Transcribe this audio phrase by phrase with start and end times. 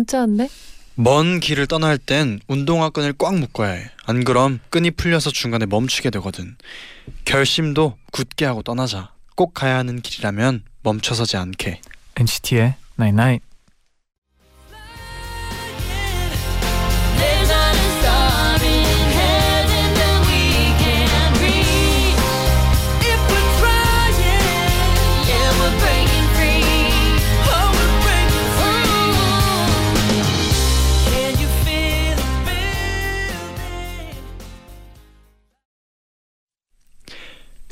[0.00, 0.48] 문자 왔네.
[0.94, 3.90] 먼 길을 떠날 땐 운동화 끈을 꽉 묶어야 해.
[4.06, 6.56] 안 그럼 끈이 풀려서 중간에 멈추게 되거든.
[7.26, 9.12] 결심도 굳게 하고 떠나자.
[9.34, 11.82] 꼭 가야 하는 길이라면 멈춰서지 않게.
[12.16, 13.44] NCT의 Night Night.
[13.44, 13.49] There's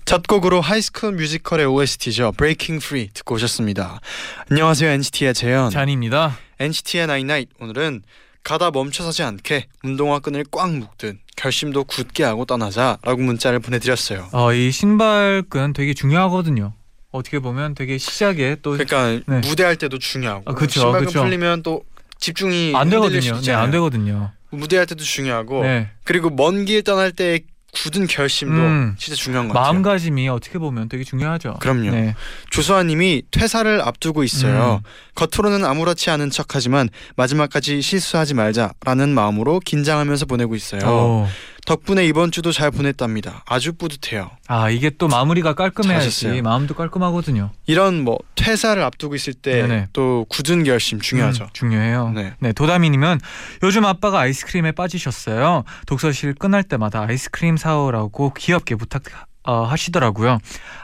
[0.09, 2.33] 첫 곡으로 High School Musical의 OST죠.
[2.39, 4.01] Breaking Free 듣고 오셨습니다.
[4.51, 5.69] 안녕하세요 NCT의 재현.
[5.69, 6.39] 쟈니입니다.
[6.59, 8.03] NCT의 Night Night 오늘은
[8.43, 14.29] 가다 멈춰서지 않게 운동화 끈을 꽉 묶든 결심도 굳게 하고 떠나자라고 문자를 보내드렸어요.
[14.33, 16.73] 어, 이 신발끈 되게 중요하거든요.
[17.11, 19.47] 어떻게 보면 되게 시작에 또안 그러니까 네.
[19.47, 21.23] 무대할 때도 중요하고 아, 그쵸, 신발끈 그쵸.
[21.23, 21.83] 풀리면 또
[22.19, 23.35] 집중이 흔들릴 되거든요.
[23.43, 23.53] 수 네.
[23.53, 24.33] 안 되거든요.
[24.49, 25.91] 무대할 때도 중요하고 네.
[26.05, 27.41] 그리고 먼 길 떠날 때
[27.73, 28.95] 굳은 결심도 음.
[28.99, 29.73] 진짜 중요한 것 같아요.
[29.73, 31.57] 마음가짐이 어떻게 보면 되게 중요하죠.
[31.61, 31.91] 그럼요.
[31.91, 32.15] 네.
[32.51, 34.81] 조수아님이 퇴사를 앞두고 있어요.
[34.85, 34.89] 음.
[35.15, 40.81] 겉으로는 아무렇지 않은 척하지만 마지막까지 실수하지 말자라는 마음으로 긴장하면서 보내고 있어요.
[40.85, 41.29] 어.
[41.69, 43.43] 덕분에 이번 주도 잘 보냈답니다.
[43.47, 44.31] 아주 뿌듯해요.
[44.47, 46.43] 아 이게 또 마무리가 깔끔해야지 잘하셨어요.
[46.43, 47.51] 마음도 깔끔하거든요.
[47.67, 49.89] 이런 뭐 퇴사를 앞두고 있을 때 네네.
[49.93, 51.45] 또 굳은 결심 중요하죠.
[51.45, 52.13] 음, 중요해요.
[52.15, 52.33] 네.
[52.39, 52.53] 네.
[52.55, 53.21] 도다미님은
[53.63, 55.65] 요즘 아빠가 아이스크림에 빠지셨어요.
[55.87, 59.03] 독서실 끝날 때마다 아이스크림 사오라고 귀엽게 부탁
[59.43, 60.39] 어, 하시더라고요.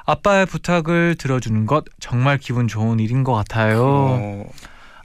[0.04, 3.82] 아빠의 부탁을 들어주는 것 정말 기분 좋은 일인 것 같아요.
[3.82, 4.44] 어,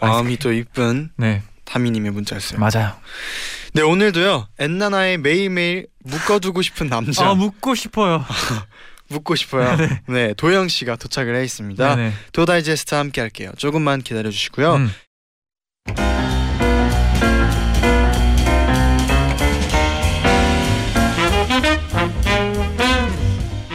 [0.01, 2.59] 마음이 또 이쁜 네, 다미님의 문자였어요.
[2.59, 2.93] 맞아요.
[3.73, 8.25] 네 오늘도요 엔나나의 매일매일 묶어두고 싶은 남자 아 묻고 싶어요.
[9.09, 9.75] 묻고 싶어요.
[10.07, 10.33] 네.
[10.35, 11.95] 도영 씨가 도착을 해 있습니다.
[11.95, 12.13] 네네.
[12.31, 13.51] 도다이제스트 함께 할게요.
[13.57, 14.75] 조금만 기다려 주시고요.
[14.75, 14.91] 음.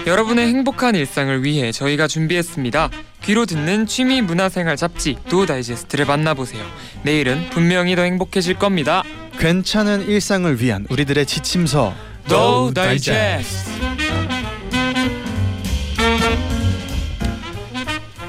[0.06, 2.90] 여러분의 행복한 일상을 위해 저희가 준비했습니다.
[3.22, 6.62] 귀로 듣는 취미 문화생활 잡지 도 다이제스트를 만나보세요.
[7.04, 9.02] 내일은 분명히 더 행복해질 겁니다.
[9.38, 11.94] 괜찮은 일상을 위한 우리들의 지침서
[12.28, 13.70] 도 다이제스트.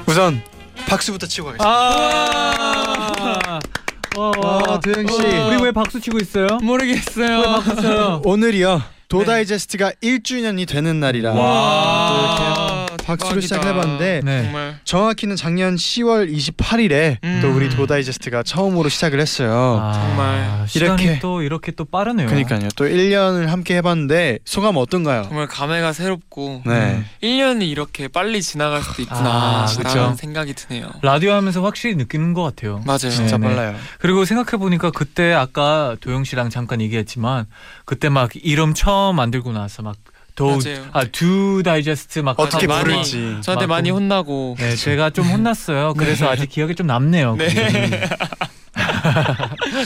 [0.06, 0.40] 우선
[0.88, 1.68] 박수부터 치고 가겠습니다.
[1.68, 3.58] 아.
[4.16, 5.20] 와, 와, 도영 씨.
[5.20, 6.46] 우리 왜 박수 치고 있어요?
[6.62, 7.38] 모르겠어요.
[7.38, 8.22] 왜 박수 쳐요?
[8.24, 12.08] 오늘이요 도다이제스트가 1주년이 되는 날이라 와.
[12.08, 12.65] 또 이렇게
[13.06, 13.40] 박수로.
[13.40, 14.42] 시작해봤는데 네.
[14.42, 17.38] 정말 정확히는 작년 10월 28일에 음.
[17.40, 19.78] 또 우리 도다이제스트가 처음으로 시작을 했어요.
[19.80, 21.18] 아, 정말 시간이 이렇게.
[21.20, 22.26] 또 이렇게 또 빠르네요.
[22.26, 22.68] 그러니까요.
[22.76, 25.22] 또 1년을 함께 해봤는데 소감 어떤가요?
[25.24, 27.04] 정말 감회가 새롭고 네.
[27.22, 30.16] 1년이 이렇게 빨리 지나갈 수도 있구나 아, 라는.
[30.16, 30.90] 생각이 드네요.
[31.02, 32.82] 라디오 하면서 확실히 느끼는 것 같아요.
[32.84, 33.10] 맞아요.
[33.10, 33.54] 진짜 네네.
[33.54, 33.76] 빨라요.
[34.00, 37.46] 그리고 생각해 보니까 그때 아까 도영 씨랑 잠깐 얘기했지만
[37.84, 39.96] 그때 막 이름 처음 만들고 나서 막
[40.36, 40.86] 도 맞아요.
[40.92, 43.38] 아, 두 다이제스트 막 어떻게 부를지.
[43.40, 45.94] 저한테 막 많이 좀- 혼나고 네, 제가 좀 혼났어요.
[45.98, 47.36] 그래서 아직 기억에 좀 남네요.
[47.36, 47.48] 네.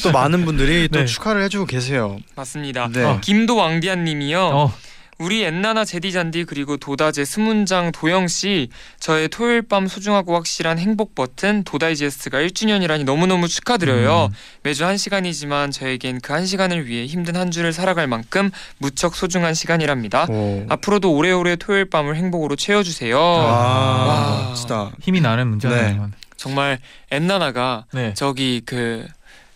[0.03, 1.05] 또 많은 분들이 또 네.
[1.07, 2.19] 축하를 해주고 계세요.
[2.35, 2.89] 맞습니다.
[2.93, 3.05] 네.
[3.05, 3.19] 어.
[3.21, 4.41] 김도 왕디안님이요.
[4.41, 4.75] 어,
[5.21, 11.63] 우리 엔나나 제디잔디 그리고 도다제 스문장 도영 씨 저의 토요일 밤 소중하고 확실한 행복 버튼
[11.65, 14.31] 도다이제스트가 1주년이라니 너무너무 축하드려요.
[14.31, 14.35] 음.
[14.63, 19.53] 매주 한 시간이지만 저에겐 그 한 시간을 위해 힘든 한 주를 살아갈 만큼 무척 소중한
[19.53, 20.27] 시간이랍니다.
[20.31, 20.65] 오.
[20.69, 23.19] 앞으로도 오래오래 토요일 밤을 행복으로 채워주세요.
[23.19, 24.93] 아, 와.
[25.01, 26.11] 힘이 나는 문제네요.
[26.37, 26.79] 정말
[27.11, 28.15] 엔나나가 네.
[28.15, 29.07] 저기 그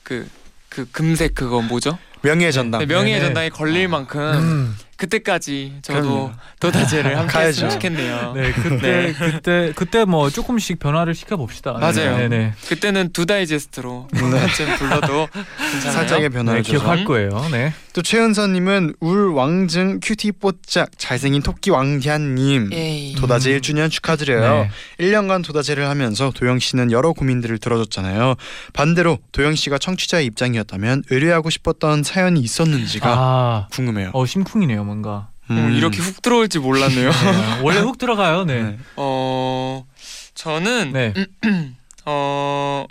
[0.02, 0.28] 그
[0.68, 1.98] 그 금색 그거 뭐죠?
[2.22, 2.80] 명예의 전당.
[2.80, 3.26] 네, 명예의 네네.
[3.26, 4.76] 전당에 걸릴 만큼 음.
[4.96, 6.32] 그때까지 저도 그럼요.
[6.60, 7.66] 도다제를 함께 가야죠.
[7.66, 8.32] 했으면 좋겠네요.
[8.34, 11.72] 네, 그때 그때 그때 뭐 조금씩 변화를 시켜 봅시다.
[11.72, 12.16] 맞아요.
[12.18, 12.52] 네, 네.
[12.68, 15.28] 그때는 두 다이제스트로 한쯤 불러도
[15.72, 15.92] 괜찮아요.
[15.92, 16.70] 살짝의 변화를 네.
[16.70, 17.48] 기억할 거예요.
[17.50, 17.72] 네.
[17.94, 23.14] 또 최은서님은 울 왕증 큐티 뽀짝 잘생긴 토끼 왕디안님 에이.
[23.14, 24.64] 도다제 1주년 축하드려요.
[24.64, 24.70] 네.
[24.98, 28.34] 1년간 도다제를 하면서 도영 씨는 여러 고민들을 들어줬잖아요.
[28.72, 34.10] 반대로 도영 씨가 청취자의 입장이었다면 의뢰하고 싶었던 사연이 있었는지가 아, 궁금해요.
[34.12, 35.28] 어 심쿵이네요, 뭔가.
[35.48, 37.10] 어, 이렇게 훅 들어올지 몰랐네요.
[37.14, 38.44] 네, 원래 훅 들어가요.
[38.44, 38.60] 네.
[38.60, 38.78] 네.
[38.96, 39.86] 어
[40.34, 41.14] 저는 네.
[42.06, 42.86] 어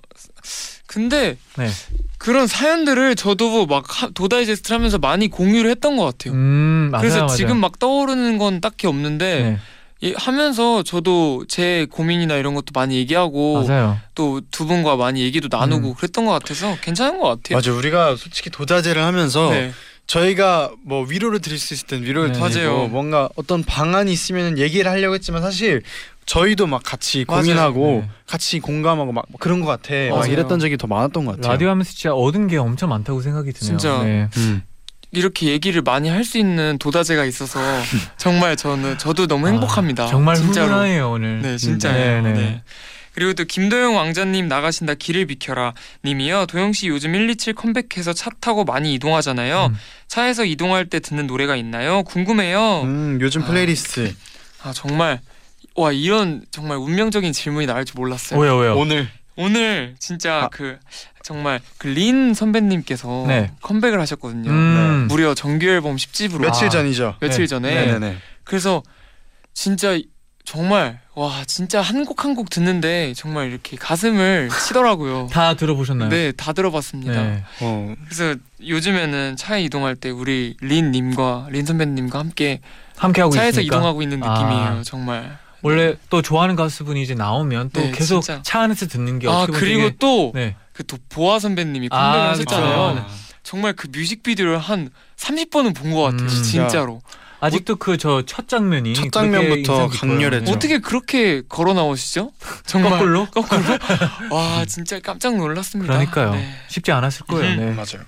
[0.93, 1.67] 근데 네.
[2.17, 6.33] 그런 사연들을 저도 막 하- 도다이제스트 하면서 많이 공유를 했던 것 같아요.
[6.33, 7.35] 음, 맞아요, 그래서 맞아요.
[7.35, 9.59] 지금 막 떠오르는 건 딱히 없는데 네,
[10.01, 13.97] 이- 하면서 저도 제 고민이나 이런 것도 많이 얘기하고 맞아요.
[14.15, 15.93] 또두 분과 많이 얘기도 나누고 음.
[15.95, 17.57] 그랬던 것 같아서 괜찮은 것 같아요.
[17.57, 19.71] 맞아 우리가 솔직히 도자제를 하면서 네.
[20.05, 22.39] 저희가 뭐 위로를 드릴 수 있을 땐 위로를 네.
[22.39, 22.87] 드리고 맞아요.
[22.89, 25.81] 뭔가 어떤 방안이 있으면 얘기를 하려고 했지만 사실
[26.25, 27.41] 저희도 막 같이 맞아요.
[27.41, 28.09] 고민하고 네.
[28.27, 30.31] 같이 공감하고 막 그런 것 같아 막 맞아요.
[30.33, 31.51] 이랬던 적이 더 많았던 것 같아요.
[31.51, 33.77] 라디오 하면서 진짜 얻은 게 엄청 많다고 생각이 드네요.
[33.77, 34.03] 진짜.
[34.03, 34.29] 네.
[34.37, 34.63] 음.
[35.11, 37.59] 이렇게 얘기를 많이 할 수 있는 도다제가 있어서
[38.17, 40.05] 정말 저는 저도 너무 행복합니다.
[40.05, 40.67] 아, 정말 진짜로.
[40.73, 41.41] 훈훈해요 오늘.
[41.41, 42.21] 네, 진짜요.
[42.23, 42.63] 네, 네, 네.
[43.13, 45.73] 그리고 또 김도영 왕자님 나가신다 길을 비켜라
[46.03, 46.47] 님이요.
[46.47, 49.67] 도영 씨 요즘 127 컴백해서 차 타고 많이 이동하잖아요.
[49.67, 49.75] 음.
[50.07, 52.01] 차에서 이동할 때 듣는 노래가 있나요?
[52.03, 52.81] 궁금해요.
[52.85, 53.45] 음, 요즘 아.
[53.45, 54.15] 플레이리스트
[54.63, 55.19] 아 정말
[55.75, 58.39] 와 이런 정말 운명적인 질문이 나올 줄 몰랐어요.
[58.39, 58.75] 왜요 왜요?
[58.77, 60.49] 오늘 오늘 진짜 아.
[60.51, 60.77] 그
[61.23, 63.51] 정말 그 린 선배님께서 네.
[63.61, 64.49] 컴백을 하셨거든요.
[64.51, 65.05] 음.
[65.09, 66.69] 무려 정규 앨범 10집으로 며칠 아.
[66.69, 67.15] 전이죠.
[67.19, 67.47] 며칠 네.
[67.47, 68.17] 전에 네네네.
[68.43, 68.83] 그래서
[69.53, 69.97] 진짜
[70.45, 75.29] 정말 와 진짜 한 곡 한 곡 듣는데 정말 이렇게 가슴을 치더라고요.
[75.33, 76.09] 다 들어보셨나요?
[76.09, 77.13] 네, 다 들어봤습니다.
[77.13, 77.43] 네.
[77.61, 78.35] 어, 그래서
[78.65, 82.59] 요즘에는 차에 이동할 때 우리 린 님과 린 선배님과 함께
[82.97, 83.77] 함께 하고 차에서 있으니까.
[83.77, 84.67] 이동하고 있는 느낌이에요.
[84.79, 84.81] 아.
[84.83, 85.37] 정말.
[85.63, 88.41] 원래 또 좋아하는 가수분이 이제 나오면 또 네, 계속 진짜.
[88.43, 90.55] 차 안에서 듣는 게 아 어떻게 보면 그리고 되게- 또 네.
[90.73, 92.95] 그 또 보아 선배님이 아, 컴백을 하셨잖아요.
[92.95, 93.07] 그쵸.
[93.43, 96.23] 정말 그 뮤직비디오를 한 30번은 본 것 같아요.
[96.27, 96.43] 음.
[96.43, 97.01] 진짜로.
[97.39, 100.09] 아직도 그 저 첫 장면이 첫 그렇게 장면부터 인상 깊어요.
[100.11, 100.51] 강렬했죠.
[100.53, 102.31] 어떻게 그렇게 걸어 나오시죠?
[102.65, 103.25] 정말 거꾸로?
[103.31, 103.61] 거꾸로?
[104.31, 105.93] 와 진짜 깜짝 놀랐습니다.
[105.93, 106.31] 그러니까요.
[106.35, 106.53] 네.
[106.69, 107.53] 쉽지 않았을 거예요.
[107.53, 107.57] 음.
[107.59, 107.65] 네.
[107.71, 108.05] 맞아요.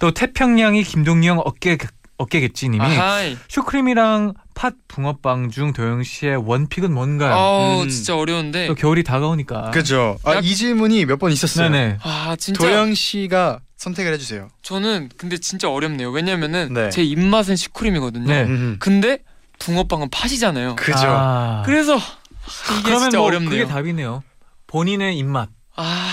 [0.00, 1.78] 또 태평양이 김동영 어깨
[2.18, 3.36] 어깨겠지 님이 아하이.
[3.48, 7.32] 슈크림이랑 팥 붕어빵 중 도영 씨의 one pick은 뭔가요?
[7.32, 7.88] 아우 음.
[7.88, 8.66] 진짜 어려운데.
[8.66, 9.70] 또 겨울이 다가오니까.
[9.70, 10.18] 그죠.
[10.24, 11.68] 아, 약- 이 질문이 몇 번 있었어요.
[11.70, 11.98] 네네.
[12.02, 14.48] 아 진짜 도영 씨가 선택을 해주세요.
[14.62, 16.10] 저는 근데 진짜 어렵네요.
[16.10, 16.90] 왜냐면은 네.
[16.90, 18.26] 제 입맛은 슈크림이거든요.
[18.26, 18.44] 네.
[18.44, 18.76] 음.
[18.78, 19.18] 근데
[19.58, 20.76] 붕어빵은 팥이잖아요.
[20.76, 20.98] 그죠.
[21.06, 21.62] 아.
[21.66, 23.50] 그래서 이게 그러면 진짜 뭐 어렵네요.
[23.50, 24.22] 그게 답이네요.
[24.66, 25.48] 본인의 입맛.
[25.76, 26.12] 아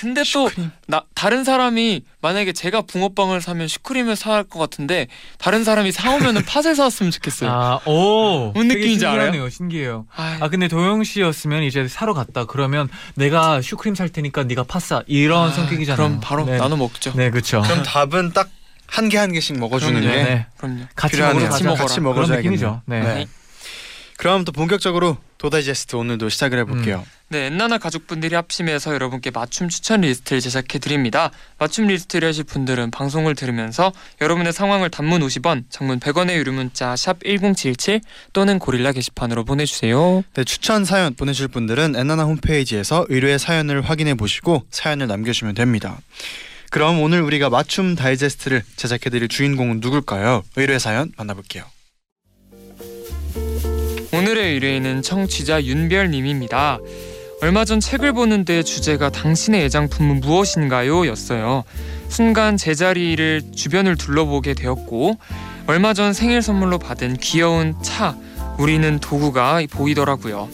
[0.00, 5.08] 근데 또나 다른 사람이 만약에 제가 붕어빵을 사면 슈크림을 살것 같은데
[5.38, 7.50] 다른 사람이 사오면은 팥을 사왔으면 좋겠어요.
[7.50, 8.52] 아, 오.
[8.54, 9.50] 무슨 되게 느낌인지 알아요?
[9.50, 10.06] 신기해요.
[10.16, 14.80] 아, 아 근데 도영 씨였으면 이제 사러 갔다 그러면 내가 슈크림 살 테니까 네가 팥
[14.80, 15.96] 사 이런 아, 성격이잖아요.
[15.96, 16.56] 그럼 바로 네.
[16.56, 17.12] 나눠 먹죠.
[17.14, 17.60] 네, 그렇죠.
[17.60, 18.48] 그럼 답은 딱
[18.92, 20.16] 한 개 한 개씩 먹어주는 그럼요.
[20.16, 20.46] 게 네.
[20.56, 20.84] 그럼요.
[20.96, 21.48] 같이 필요하네요.
[21.48, 22.00] 먹으러 같이.
[22.00, 22.00] 먹어라.
[22.00, 22.50] 먹어줘야겠네요.
[22.50, 22.82] 느낌이죠.
[22.86, 23.00] 네.
[23.00, 23.26] 네.
[24.20, 27.06] 그럼 또 본격적으로 DO 다이제스트 오늘도 시작을 해볼게요.
[27.28, 31.30] 네, 엔나나 가족분들이 합심해서 여러분께 맞춤 추천 리스트를 제작해 드립니다.
[31.58, 37.20] 맞춤 리스트를 하실 분들은 방송을 들으면서 여러분의 상황을 단문 50원, 장문 100원의 유료 문자 샵
[37.20, 38.02] #1077
[38.34, 40.22] 또는 고릴라 게시판으로 보내주세요.
[40.34, 45.98] 네, 추천 사연 보내실 분들은 엔나나 홈페이지에서 의뢰 사연을 확인해 보시고 사연을 남겨주시면 됩니다.
[46.68, 50.44] 그럼 오늘 우리가 맞춤 다이제스트를 제작해드릴 주인공은 누굴까요?
[50.56, 51.64] 의뢰 사연 만나볼게요.
[54.20, 56.78] 오늘의 의뢰인은 청취자 윤별님입니다.
[57.40, 61.06] 얼마 전 책을 보는데 주제가 당신의 애장품은 무엇인가요?
[61.06, 61.64] 였어요.
[62.10, 65.16] 순간 제자리를 주변을 둘러보게 되었고
[65.66, 68.14] 얼마 전 생일 선물로 받은 귀여운 차
[68.58, 70.50] 우리는 도구가 보이더라고요.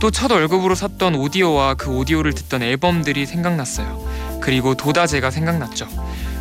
[0.00, 4.40] 또 첫 월급으로 샀던 오디오와 그 오디오를 듣던 앨범들이 생각났어요.
[4.40, 5.88] 그리고 도다제가 생각났죠.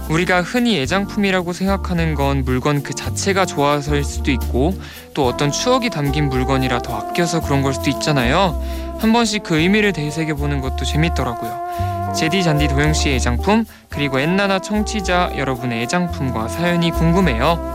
[0.10, 4.78] 우리가 흔히 애장품이라고 생각하는 건 물건 그 자체가 좋아서일 수도 있고
[5.14, 8.62] 또 어떤 추억이 담긴 물건이라 더 아껴서 그런 걸 수도 있잖아요.
[9.00, 12.14] 한 번씩 그 의미를 되새겨 보는 것도 재밌더라고요.
[12.16, 17.74] 제디 잔디 도영 씨의 애장품 그리고 엔나나 청취자 여러분의 애장품과 사연이 궁금해요.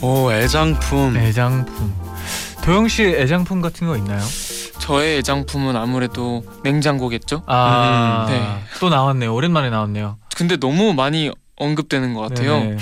[0.00, 1.16] 오 애장품.
[1.16, 1.94] 애장품.
[2.62, 4.22] 도영 씨 애장품 같은 거 있나요?
[4.84, 7.42] 저의 애장품은 아무래도 냉장고겠죠.
[7.46, 8.46] 아, 음, 네.
[8.80, 9.34] 또 나왔네요.
[9.34, 10.18] 오랜만에 나왔네요.
[10.36, 12.58] 근데 너무 많이 언급되는 것 같아요.
[12.60, 12.76] 네네.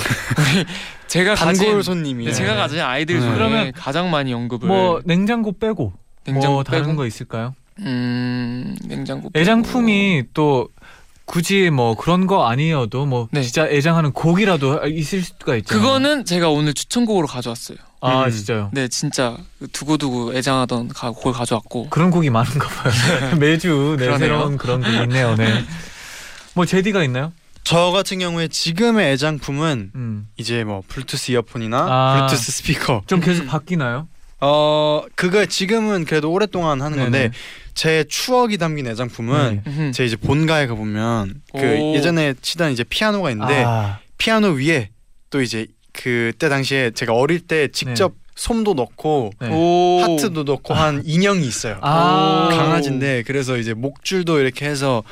[1.07, 2.25] 제가 가진 단골 손님이.
[2.25, 3.21] 네, 제가 가진 아이들 네.
[3.21, 5.93] 중에 그러면 가장 많이 언급을 뭐 냉장고 빼고
[6.25, 7.55] 냉장고 뭐 다른 빼고 거 있을까요?
[7.79, 9.41] 음 냉장고 빼고.
[9.41, 10.69] 애장품이 또
[11.25, 13.43] 굳이 뭐 그런 거 아니어도 뭐 네.
[13.43, 15.81] 진짜 애장하는 곡이라도 있을 수가 있잖아요.
[15.81, 17.79] 그거는 제가 오늘 추천곡으로 가져왔어요.
[18.05, 18.31] 아 음.
[18.31, 18.71] 진짜요.
[18.73, 19.37] 네, 진짜
[19.73, 21.89] 두고두고 애장하던 가- 곡을 가져왔고.
[21.91, 22.93] 그런 곡이 많은가 봐요.
[23.39, 24.19] 매주 네.
[24.19, 25.37] 새로운 그런 곡이 있네요.
[25.37, 25.65] 네.
[26.55, 27.33] 뭐 재디가 있나요?
[27.65, 30.27] 저 같은 경우에 지금의 애장품은 음.
[30.37, 32.17] 이제 뭐 블루투스 이어폰이나 아.
[32.27, 33.03] 블루투스 스피커.
[33.07, 33.47] 좀 계속 음.
[33.47, 34.09] 바뀌나요?
[34.41, 37.31] 어 그거 지금은 그래도 오랫동안 하는 건데 네네.
[37.75, 39.91] 제 추억이 담긴 애장품은 네.
[39.93, 41.95] 제 이제 본가에 가 보면 그 오.
[41.95, 44.91] 예전에 치던 이제 피아노가 있는데 아, 피아노 위에
[45.31, 49.49] 또 이제 그때 당시에 제가 어릴 때 직접 솜도 넣고 네.
[49.51, 50.01] 오.
[50.03, 51.79] 하트도 넣고 한 인형이 있어요.
[51.83, 52.49] 아.
[52.51, 55.03] 강아지인데 그래서 이제 목줄도 이렇게 해서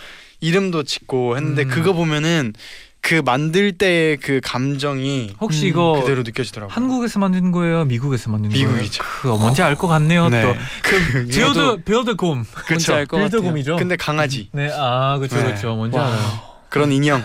[0.41, 1.69] 이름도 짓고 했는데 음.
[1.69, 2.55] 그거 보면은
[3.03, 6.75] 그 만들 때의 그 감정이 혹시 음, 이거 그대로 느껴지더라고요.
[6.75, 7.85] 한국에서 만든 거예요?
[7.87, 8.69] 미국에서 만든 거예요?
[8.69, 9.03] 미국이죠.
[9.23, 10.29] 그 뭔지 알 것 같네요.
[10.29, 10.43] 네.
[10.43, 12.29] 또 그 build build곰.
[12.37, 12.95] 뭔지 그렇죠.
[12.95, 13.31] 알것 같아요.
[13.31, 13.77] build 곰이죠.
[13.77, 15.45] 근데 강아지 네, 아 그렇죠, 네.
[15.45, 15.75] 그렇죠.
[15.77, 16.09] 뭔지 와.
[16.09, 16.41] 알아요.
[16.69, 17.23] 그런 인형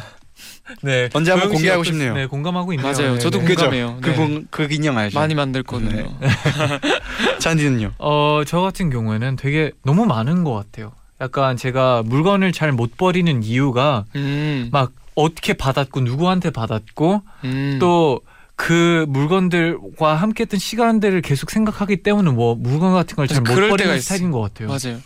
[0.82, 2.14] 네, 언제 한번 공개하고 어떠- 싶네요.
[2.16, 2.92] 네, 공감하고 있네요.
[2.92, 3.14] 맞아요.
[3.14, 3.46] 네, 저도 네.
[3.56, 3.98] 공감해요.
[4.02, 4.16] 그, 네.
[4.16, 5.20] 공, 그 인형 알죠?
[5.20, 6.18] 많이 만들거든요.
[7.40, 7.92] 쟌디는요?
[8.00, 10.92] 어, 저 같은 경우에는 되게 너무 많은 것 같아요.
[11.22, 14.70] 약간 제가 물건을 잘 못 버리는 이유가 음.
[14.72, 17.78] 막 어떻게 받았고 누구한테 받았고 음.
[17.80, 24.00] 또그 물건들과 함께했던 시간들을 계속 생각하기 때문에 뭐 물건 같은 걸 잘 못 버리는 있어요.
[24.02, 24.68] 스타일인 것 같아요.
[24.68, 25.00] 맞아요.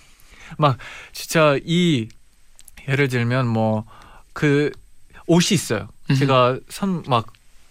[1.14, 2.08] 진짜 이
[2.88, 3.86] 예를 들면 뭐
[4.34, 4.72] 그
[5.30, 5.88] 옷이 있어요.
[6.10, 6.16] 음.
[6.16, 7.28] 제가 선 막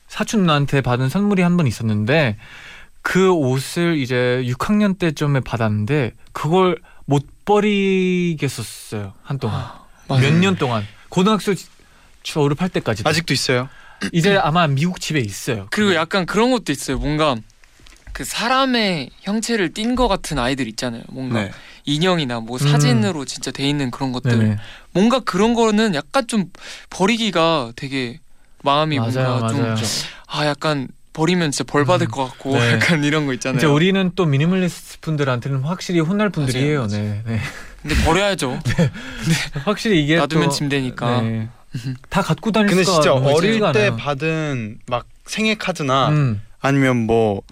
[0.09, 2.37] 사촌 누나한테 받은 선물이 한 번 있었는데
[3.03, 9.65] 그 옷을 이제 6학년 때쯤에 받았는데 그걸 못 버리겠었어요 한동안
[10.09, 10.23] 맞아요.
[10.23, 11.55] 몇년 동안 고등학교
[12.23, 13.69] 졸업할 때까지 아직도 있어요?
[14.13, 15.67] 이제 아마 미국 집에 있어요.
[15.71, 16.99] 그리고 약간 그런 것도 있어요.
[16.99, 17.37] 뭔가
[18.13, 21.03] 그 사람의 형체를 띈 것 같은 아이들 있잖아요.
[21.09, 21.51] 뭔가 네.
[21.85, 22.69] 인형이나 뭐 음.
[22.71, 24.39] 사진으로 진짜 돼 있는 그런 것들.
[24.39, 24.57] 네네.
[24.99, 26.47] 뭔가 그런 거는 약간 좀
[26.91, 28.19] 버리기가 되게
[28.65, 29.77] 마음이 맞아요, 뭔가 맞아요.
[29.77, 32.11] 좀아 약간 버리면 진짜 벌 받을 음.
[32.11, 32.73] 것 같고 네.
[32.73, 33.59] 약간 이런 거 있잖아요.
[33.59, 36.87] 이제 우리는 또 미니멀리스트 분들한테는 확실히 혼날 분들이에요.
[36.89, 37.41] 맞아요, 네, 네.
[37.81, 38.59] 근데 버려야죠.
[39.65, 41.21] 확실히 이게 놔두면 되니까.
[41.23, 41.49] 네.
[42.11, 43.97] 다 갖고 다닐 근데 수가 진짜 너무 어릴 때 않아요.
[43.97, 47.43] 받은 막 생일 카드나 음, 아니면 뭐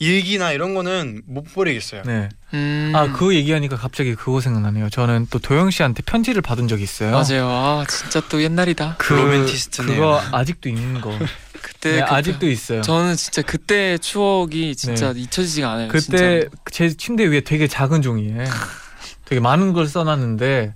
[0.00, 2.02] 일기나 이런 거는 못 버리겠어요.
[2.04, 2.28] 네.
[2.54, 2.92] 음.
[2.94, 4.88] 아, 그 얘기하니까 갑자기 그거 생각나네요.
[4.90, 7.10] 저는 또 도영 씨한테 편지를 받은 적이 있어요.
[7.10, 7.48] 맞아요.
[7.48, 8.94] 아 진짜 또 옛날이다.
[8.98, 9.96] 그 로맨티스트네요.
[9.96, 11.10] 그거 아직도 있는 거.
[11.60, 12.82] 그때 네, 그때- 아직도 있어요.
[12.82, 15.88] 저는 진짜 그때 추억이 진짜 잊혀지지가 않아요.
[15.88, 16.44] 그때 진짜로.
[16.70, 18.44] 제 침대 위에 되게 작은 종이에
[19.26, 20.74] 되게 많은 걸 써놨는데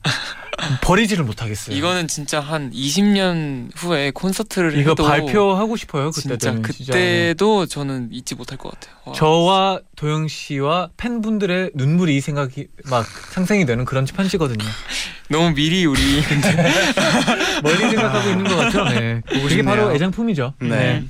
[0.83, 1.77] 버리지를 못하겠어요.
[1.77, 6.11] 이거는 진짜 한 20년 후에 콘서트를 이거 해도 발표하고 싶어요.
[6.11, 6.55] 그때 진짜.
[6.55, 8.95] 그때도 저는 잊지 못할 것 같아요.
[9.05, 9.13] 와.
[9.15, 14.65] 저와 도영 씨와 팬분들의 눈물이 생각이 막 상상이 되는 그런 편지거든요.
[15.29, 16.01] 너무 미리 우리
[17.63, 18.85] 멀리 생각하고 있는 것 같죠.
[18.85, 19.21] 네.
[19.33, 19.63] 이게.
[19.63, 20.55] 바로 애장품이죠.
[20.61, 21.05] 네.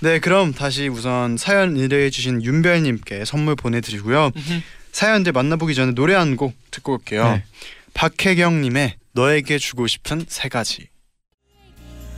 [0.00, 4.32] 네, 그럼 다시 우선 사연 의뢰해주신 윤별님께 선물 보내드리고요.
[4.92, 7.24] 사연들 만나보기 전에 노래 한 곡 듣고 올게요.
[7.24, 7.44] 네.
[7.94, 10.88] 박혜경님의 너에게 주고 싶은 세 가지.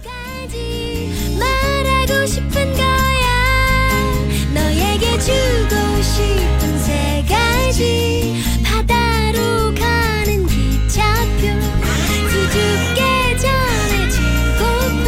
[0.02, 2.75] 까지 말하고 싶은 거야
[4.54, 11.61] 너에게 주고 싶은 세 가지 바다로 가는 기차표
[12.30, 15.04] 수줍게 전해주고픈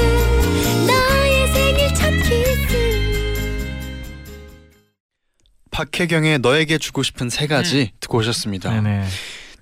[0.87, 2.77] 너의 생일 첫 키스
[5.71, 8.71] 박혜경의 너에게 주고 싶은 세 가지 듣고 오셨습니다.
[8.83, 9.07] 네네.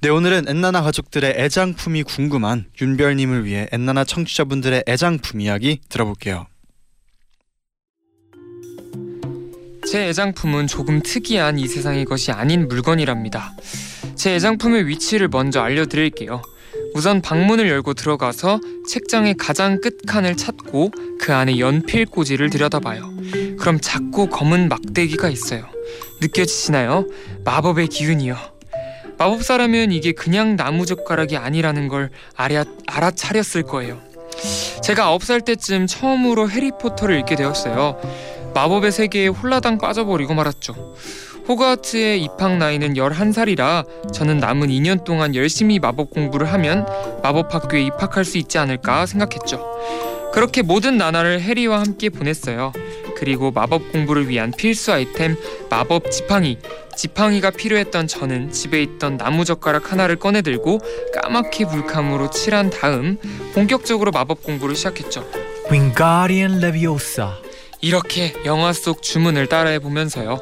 [0.06, 6.46] 네, 오늘은 엔나나 가족들의 애장품이 궁금한 윤별님을 위해 엔나나 청취자분들의 애장품 이야기 들어볼게요.
[9.84, 13.56] 제 애장품은 조금 특이한 이 세상의 것이 아닌 물건이랍니다.
[14.14, 16.40] 제 애장품의 위치를 먼저 알려드릴게요.
[16.94, 23.12] 우선 방문을 열고 들어가서 책장의 가장 끝칸을 찾고 그 안에 연필 꽂이를 들여다봐요.
[23.58, 25.66] 그럼 작고 검은 막대기가 있어요.
[26.20, 27.08] 느껴지시나요?
[27.44, 28.55] 마법의 기운이요.
[29.18, 33.99] 마법사라면 이게 그냥 나무젓가락이 아니라는 걸 알아, 알아차렸을 거예요.
[34.82, 37.99] 제가 9살 때쯤 처음으로 해리포터를 읽게 되었어요.
[38.54, 40.94] 마법의 세계에 홀라당 빠져버리고 말았죠.
[41.49, 46.87] 호그와트의 입학 나이는 11살이라 저는 남은 2년 동안 열심히 마법 공부를 하면
[47.23, 49.62] 마법 학교에 입학할 수 있지 않을까 생각했죠.
[50.36, 52.70] 그렇게 모든 나날을 해리와 함께 보냈어요.
[53.16, 55.34] 그리고 마법 공부를 위한 필수 아이템
[55.70, 56.58] 마법 지팡이.
[56.94, 60.80] 지팡이가 필요했던 저는 집에 있던 나무 젓가락 하나를 꺼내 들고
[61.14, 63.16] 까맣게 물감으로 칠한 다음
[63.54, 65.26] 본격적으로 마법 공부를 시작했죠.
[65.70, 67.45] 윙가리안 레비오사.
[67.80, 70.40] 이렇게 영화 속 주문을 따라해 보면서요.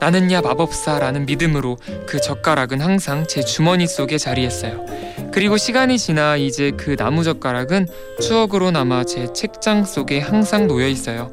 [0.00, 4.86] 나는야 마법사라는 믿음으로 그 젓가락은 항상 제 주머니 속에 자리했어요.
[5.32, 7.86] 그리고 시간이 지나 이제 그 나무 젓가락은
[8.20, 11.32] 추억으로 남아 제 책장 속에 항상 놓여 있어요.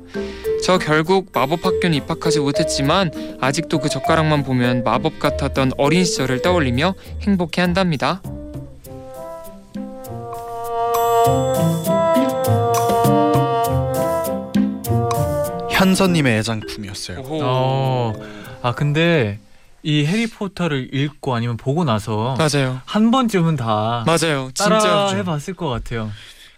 [0.63, 6.93] 저 결국 마법 학교는 입학하지 못했지만 아직도 그 젓가락만 보면 마법 같았던 어린 시절을 떠올리며
[7.21, 8.21] 행복해 한답니다.
[15.77, 17.21] 현서님의 애장품이었어요.
[17.25, 18.13] 어.
[18.63, 19.39] 아 근데
[19.83, 22.81] 이 해리포터를 읽고 아니면 보고 나서 맞아요.
[22.85, 24.49] 한 번쯤은 다 맞아요.
[24.57, 26.11] 따라 진짜 해봤을 것 같아요.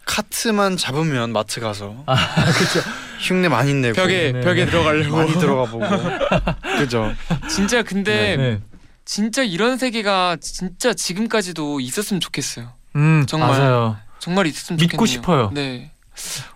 [0.06, 2.16] 카트만 잡으면 마트 가서 아
[2.56, 2.80] 그렇죠.
[3.20, 4.42] 흉내 많이 내고 벽에 네.
[4.42, 5.16] 벽에 들어가려고.
[5.18, 5.86] 많이 들어가 보고
[6.80, 7.12] 그죠.
[7.50, 8.62] 진짜 근데 네.
[9.06, 12.72] 진짜 이런 세계가 진짜 지금까지도 있었으면 좋겠어요.
[12.96, 13.50] 음 정말.
[13.50, 13.98] 맞아요.
[14.20, 15.08] 정말 있었으면 믿고 좋겠네요.
[15.08, 15.52] 싶어요.
[15.54, 15.92] 네.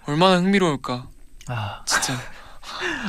[0.07, 1.07] 얼마나 흥미로울까.
[1.47, 2.13] 아, 진짜.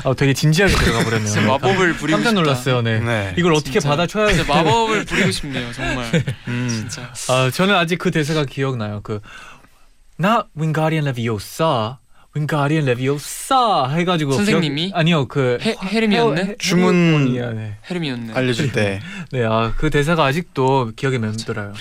[0.04, 1.46] 아 되게 진지하게 들어가 버렸네요.
[1.46, 2.32] 마법을 부리고 깜짝.
[2.34, 2.82] 놀랐어요.
[2.82, 3.00] 네.
[3.00, 3.34] 네.
[3.38, 3.88] 이걸 어떻게 진짜.
[3.88, 4.48] 받아쳐야 진짜 돼?
[4.52, 5.72] 마법을 부리고 싶네요.
[5.72, 6.10] 정말.
[6.48, 6.68] 음.
[6.68, 7.12] 진짜.
[7.28, 9.02] 아 저는 아직 그 대사가 기억나요.
[9.02, 11.98] 그나 윙가리안 레비오사
[12.36, 14.86] 윙가리안 레비오사 해가지고 선생님이?
[14.88, 16.56] 기억- 아니요 그 헤, 헤르미온네?
[16.58, 17.76] 주문- 헤르미온이야, 네.
[17.88, 18.32] 헤르미온네.
[18.34, 21.72] 알려줄 때 네, 아, 그 대사가 아직도 기억에 맴돌아요.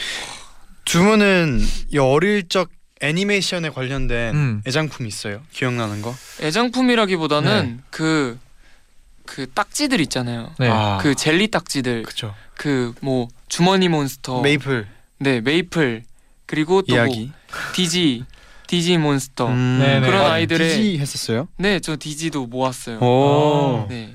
[0.86, 1.60] 주문은
[1.92, 2.70] 이 어릴 적
[3.04, 4.62] 애니메이션에 관련된 음.
[4.66, 5.42] 애장품 있어요.
[5.52, 6.16] 기억나는 거?
[6.42, 8.40] 애장품이라기보다는 그,
[9.26, 10.52] 그 딱지들 있잖아요.
[10.58, 10.70] 네.
[10.70, 12.04] 아, 그 젤리 딱지들.
[12.04, 12.34] 그죠.
[12.56, 14.42] 그뭐 주머니 몬스터.
[14.42, 14.88] 메이플
[15.20, 16.04] 네, 메이플.
[16.46, 17.26] 그리고 또 이야기.
[17.26, 18.26] 뭐 디지.
[18.68, 19.48] 디지 몬스터.
[19.48, 19.80] 음.
[19.80, 20.06] 네네.
[20.08, 21.48] 그런 아, 아이들의- 디지 했었어요?
[21.58, 23.00] 네, 저 디지도 모았어요.
[23.00, 23.86] 오.
[23.90, 24.14] 네.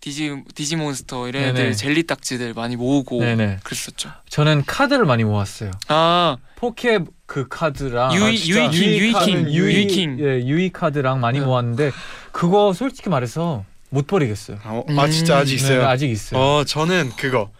[0.00, 1.60] 디지 디지 몬스터 이런 네네.
[1.60, 3.58] 애들 젤리 딱지들 많이 모으고 네네.
[3.62, 4.10] 그랬었죠.
[4.30, 5.70] 저는 카드를 많이 모았어요.
[5.88, 8.72] 아, 포켓 그 카드랑 유이- 아?
[8.72, 10.18] 유희왕, 유희왕, 유희, 유희왕.
[10.18, 11.44] 예, 유희왕 카드랑 많이 네.
[11.46, 11.92] 모았는데
[12.32, 14.58] 그거 솔직히 말해서 못 버리겠어요.
[14.64, 15.86] 아, 어, 아, 진짜 아직 네, 있어요.
[15.86, 16.40] 아직 있어요.
[16.40, 17.52] 어 저는 그거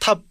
[0.00, 0.22] 탑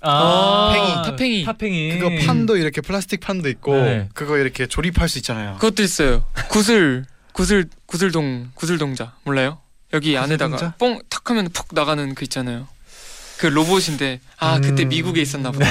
[0.00, 1.04] 아, 팽이.
[1.04, 1.44] 탑팽이.
[1.44, 1.98] 탑팽이.
[1.98, 4.08] 그거 판도 이렇게 플라스틱 판도 있고 네.
[4.14, 5.56] 그거 이렇게 조립할 수 있잖아요.
[5.56, 6.24] 그것도 있어요.
[6.48, 7.04] 구슬
[7.34, 9.58] 구슬 구슬동 구슬동자 몰라요?
[9.92, 10.76] 여기 안에다가 구슬동자?
[10.78, 12.68] 뽕탁 하면 푹 나가는 그 있잖아요.
[13.40, 14.90] 그 로봇인데 아 그때 음.
[14.90, 15.66] 미국에 있었나 보다.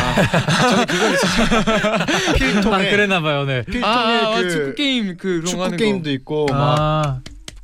[0.69, 2.33] 저는 그거 있었어요.
[2.35, 3.45] 필통에 아, 그랬나 봐요.
[3.45, 3.61] 네.
[3.61, 7.19] 필통에 아, 그 축구 게임 그 축구 게임도 있고 막 아,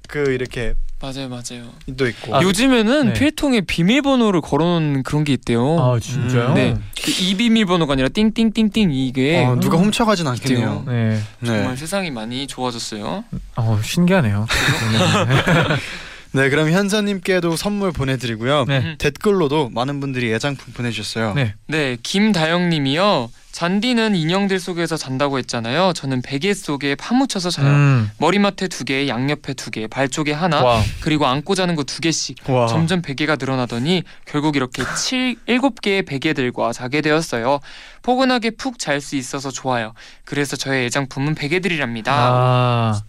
[0.08, 1.12] 그 이렇게 거.
[1.12, 1.72] 맞아요, 맞아요.
[1.98, 3.14] 도 있고 아, 요즘에는 네.
[3.14, 5.80] 필통에 비밀번호를 걸어놓는 그런 게 있대요.
[5.80, 6.50] 아 진짜요?
[6.50, 6.76] 음, 네.
[7.04, 10.84] 그이 비밀번호가 아니라 띵띵띵띵 이게 어, 누가 훔쳐가진 않겠네요.
[10.86, 11.20] 네.
[11.40, 11.48] 네.
[11.48, 13.24] 정말 세상이 많이 좋아졌어요.
[13.56, 14.46] 어 신기하네요.
[16.36, 18.66] 네, 그럼 현서님께도 선물 보내드리고요.
[18.68, 18.78] 네.
[18.80, 18.96] 음.
[18.98, 21.34] 댓글로도 많은 분들이 애장품 보내주셨어요.
[21.34, 21.54] 네.
[21.68, 23.30] 네, 김다영님이요.
[23.54, 25.94] 잔디는 인형들 속에서 잔다고 했잖아요.
[25.94, 27.68] 저는 베개 속에 파묻혀서 자요.
[27.68, 28.12] 음.
[28.18, 30.84] 머리맡에 두 개, 양옆에 두 개, 발 쪽에 하나, 와.
[31.00, 32.50] 그리고 안고 자는 거 두 개씩.
[32.50, 32.68] 와.
[32.68, 37.62] 점점 베개가 늘어나더니 결국 이렇게 칠 일곱 개의 베개들과 자게 되었어요.
[38.02, 39.94] 포근하게 푹 잘 수 있어서 좋아요.
[40.26, 42.12] 그래서 저의 애장품은 베개들이랍니다.
[42.14, 43.02] 아.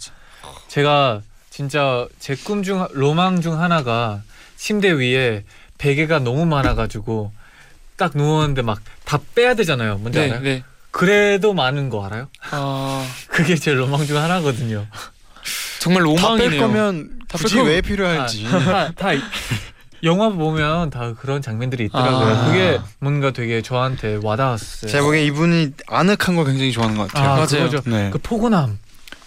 [0.69, 1.23] 제가
[1.61, 4.21] 진짜 제 꿈 중 로망 중 하나가
[4.59, 5.45] 침대 위에
[5.79, 7.33] 베개가 너무 많아가지고
[7.97, 9.97] 딱 누웠는데 막 다 빼야 되잖아요.
[9.99, 10.41] 뭔지 네, 알아요?
[10.43, 10.65] 네.
[10.91, 12.29] 그래도 많은 거 알아요?
[12.51, 14.85] 아, 그게 제 로망 중 하나거든요.
[15.79, 16.61] 정말 로망이네요.
[16.61, 18.45] 거면 다 굳이 뺄 왜 필요할지.
[18.49, 19.21] 아, 다, 다 이-
[20.03, 22.35] 영화 보면 다 그런 장면들이 있더라고요.
[22.35, 22.45] 아.
[22.47, 24.91] 그게 뭔가 되게 저한테 와닿았어요.
[24.91, 27.31] 제가 보기엔 이분이 아늑한 걸 굉장히 좋아하는 것 같아요.
[27.31, 27.71] 아, 맞아요.
[27.71, 27.83] 그거죠.
[27.89, 28.11] 네.
[28.11, 28.79] 그 포근함.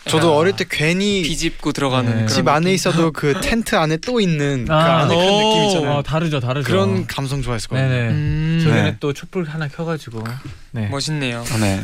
[0.05, 0.38] 저도 아.
[0.38, 2.15] 어릴 때 괜히 비집고 들어가는 네.
[2.15, 5.49] 그런 집 안에 있어도 그 텐트 안에 또 있는 그 아, 아늑한 오.
[5.49, 5.97] 느낌 있잖아요.
[5.97, 6.67] 어, 다르죠, 다르죠.
[6.67, 7.88] 그런 감성 좋아했었거든요.
[7.88, 8.07] 네네.
[8.09, 8.97] 음, 저기는 네.
[8.99, 10.23] 또 촛불 하나 켜가지고.
[10.71, 10.88] 네.
[10.88, 11.43] 멋있네요.
[11.59, 11.83] 네.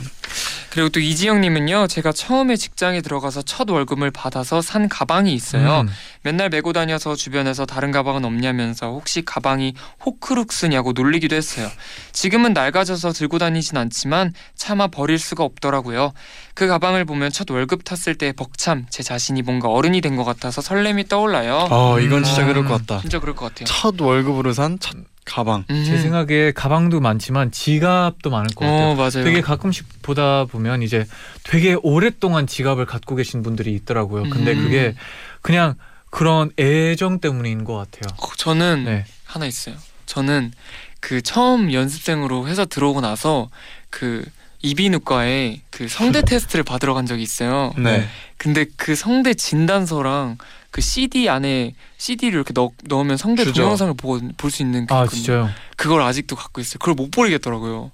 [0.76, 5.86] 그리고 또 이지영님은요, 제가 처음에 직장에 들어가서 첫 월급을 받아서 산 가방이 있어요.
[5.88, 5.90] 음.
[6.22, 9.74] 맨날 메고 다녀서 주변에서 다른 가방은 없냐면서 혹시 가방이
[10.06, 11.72] 호크룩스냐고 놀리기도 했어요.
[12.12, 16.12] 지금은 낡아져서 들고 다니진 않지만 차마 버릴 수가 없더라고요.
[16.56, 20.60] 그 가방을 보면 첫 월급 탔을 때 벅참 제 자신이 뭔가 어른이 된 것 같아서
[20.62, 21.68] 설렘이 떠올라요.
[21.72, 22.48] 어, 이건 진짜 음.
[22.48, 23.00] 그럴 것 같다.
[23.00, 23.66] 진짜 그럴 것 같아요.
[23.66, 25.66] 첫 월급으로 산첫 가방.
[25.70, 25.84] 음.
[25.84, 28.90] 제 생각에 가방도 많지만 지갑도 많을 것 같아요.
[28.90, 29.24] 어 맞아요.
[29.24, 31.06] 되게 가끔씩 보다 보면 이제
[31.44, 34.30] 되게 오랫동안 지갑을 갖고 계신 분들이 있더라고요.
[34.30, 34.64] 근데 음.
[34.64, 34.96] 그게
[35.42, 35.76] 그냥
[36.12, 38.16] 그런 애정 때문인 것 같아요.
[38.18, 39.06] 어, 저는 네.
[39.26, 39.76] 하나 있어요.
[40.06, 40.54] 저는
[41.02, 43.50] 그 처음 연습생으로 회사 들어오고 나서
[43.90, 44.24] 그
[44.62, 47.74] 이비인후과에 그 성대 테스트를 받으러 간 적이 있어요.
[47.78, 48.08] 네.
[48.38, 50.38] 근데 그 성대 진단서랑
[50.76, 53.62] 그 CD 안에 CD를 이렇게 넣, 넣으면 성대 주죠.
[53.62, 53.94] 동영상을
[54.36, 55.24] 볼수 있는 그아 있거든요.
[55.24, 55.50] 진짜요?
[55.78, 56.80] 그걸 아직도 갖고 있어요.
[56.80, 57.92] 그걸 못 버리겠더라고요.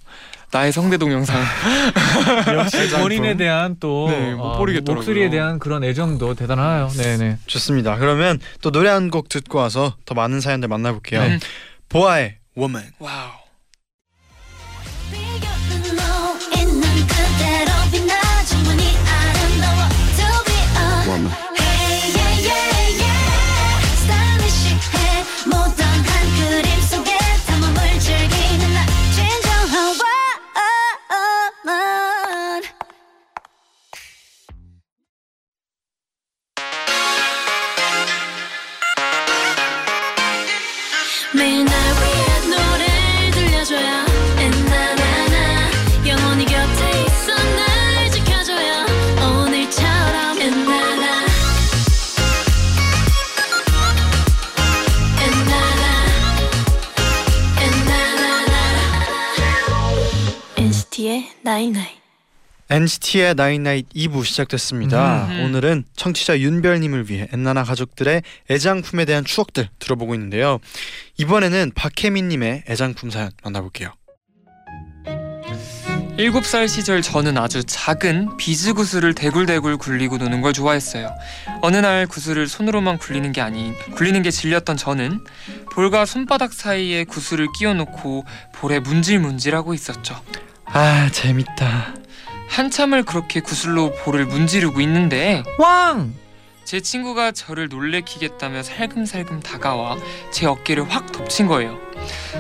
[0.52, 1.40] 나의 성대 동영상.
[2.58, 4.96] 역시 본인에 대한 또 네, 못 아, 버리겠더라고요.
[4.96, 6.88] 목소리에 대한 그런 애정도 대단하요.
[6.90, 7.38] 네네.
[7.46, 7.98] 좋습니다.
[7.98, 11.22] 그러면 또 노래 한 곡 듣고 와서 더 많은 사연들 만나볼게요.
[11.22, 11.40] 네.
[11.90, 12.90] 보아의 Woman.
[12.98, 13.41] 와우.
[61.44, 62.02] Night Night.
[62.70, 65.28] NCT의 나인나잇 2부 시작됐습니다.
[65.30, 65.44] 음.
[65.44, 70.60] 오늘은 청취자 윤별님을 위해 엔나나 가족들의 애장품에 대한 추억들 들어보고 있는데요.
[71.18, 73.94] 이번에는 박혜민님의 애장품 사연 만나볼게요.
[76.18, 81.10] 7살 시절 저는 아주 작은 비즈 구슬을 대굴대굴 굴리고 노는 걸 좋아했어요.
[81.62, 85.20] 어느 날 구슬을 손으로만 굴리는 게 아닌 굴리는 게 질렸던 저는
[85.72, 90.22] 볼과 손바닥 사이에 구슬을 끼워 놓고 볼에 문질문질하고 있었죠.
[90.74, 91.94] 아 재밌다.
[92.48, 96.14] 한참을 그렇게 구슬로 볼을 문지르고 있는데 왕!
[96.64, 99.98] 제 친구가 저를 놀래키겠다며 살금살금 다가와
[100.32, 101.78] 제 어깨를 확 덮친 거예요.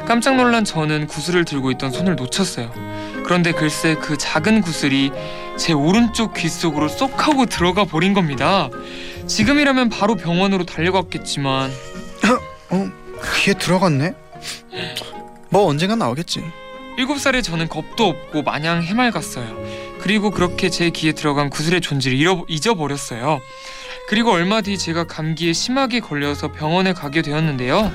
[0.08, 2.72] 깜짝 놀란 저는 구슬을 들고 있던 손을 놓쳤어요.
[3.26, 5.12] 그런데 글쎄 그 작은 구슬이
[5.58, 8.70] 제 오른쪽 귀 속으로 쏙 하고 들어가 버린 겁니다.
[9.28, 11.72] 지금이라면 바로 병원으로 달려갔겠지만
[12.70, 12.90] 어
[13.36, 14.14] 귀에 들어갔네.
[15.50, 16.44] 뭐 언젠간 나오겠지.
[17.02, 19.58] 일곱 살의 저는 겁도 없고 마냥 해맑았어요.
[20.02, 23.40] 그리고 그렇게 제 귀에 들어간 구슬의 존재를 잃어, 잊어버렸어요.
[24.08, 27.92] 그리고 얼마 뒤 제가 감기에 심하게 걸려서 병원에 가게 되었는데요.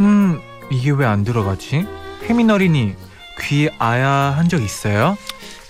[0.00, 1.86] 음, 이게 왜 안 들어가지?
[2.28, 2.92] 혜민 어린이
[3.40, 5.16] 귀 아야 한 적 있어요?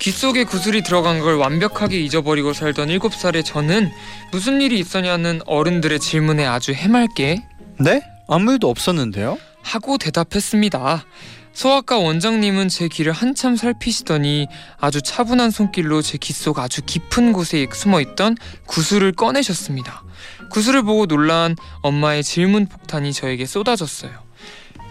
[0.01, 3.93] 귀 속에 구슬이 들어간 걸 완벽하게 잊어버리고 살던 일곱 살의 저는
[4.33, 7.45] 무슨 일이 있었냐는 어른들의 질문에 아주 해맑게
[7.79, 8.03] 네?
[8.27, 9.39] 아무 일도 없었는데요.
[9.63, 11.05] 하고 대답했습니다.
[11.53, 14.47] 소아과 원장님은 제 귀를 한참 살피시더니
[14.79, 18.37] 아주 차분한 손길로 제 귀 속 아주 깊은 곳에 숨어있던
[18.67, 20.05] 구슬을 꺼내셨습니다.
[20.51, 24.11] 구슬을 보고 놀란 엄마의 질문 폭탄이 저에게 쏟아졌어요.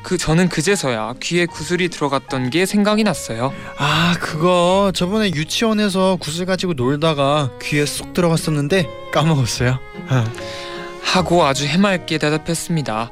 [0.03, 3.53] 그 저는 그제서야 귀에 구슬이 들어갔던 게 생각이 났어요.
[3.77, 9.77] 아 그거 저번에 유치원에서 구슬 가지고 놀다가 귀에 쏙 들어갔었는데 까먹었어요.
[11.01, 13.11] 하고 아주 해맑게 대답했습니다.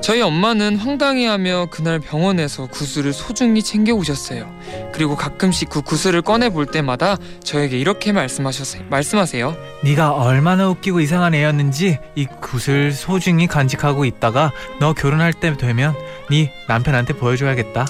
[0.00, 4.50] 저희 엄마는 황당해하며 그날 병원에서 구슬을 소중히 챙겨 오셨어요.
[4.92, 8.84] 그리고 가끔씩 그 구슬을 꺼내 볼 때마다 저에게 이렇게 말씀하셨어요.
[8.90, 9.56] 말씀하세요.
[9.82, 15.94] 네가 얼마나 웃기고 이상한 애였는지 이 굿을 소중히 간직하고 있다가 너 결혼할 때 되면
[16.30, 17.86] 네 남편한테 보여줘야겠다.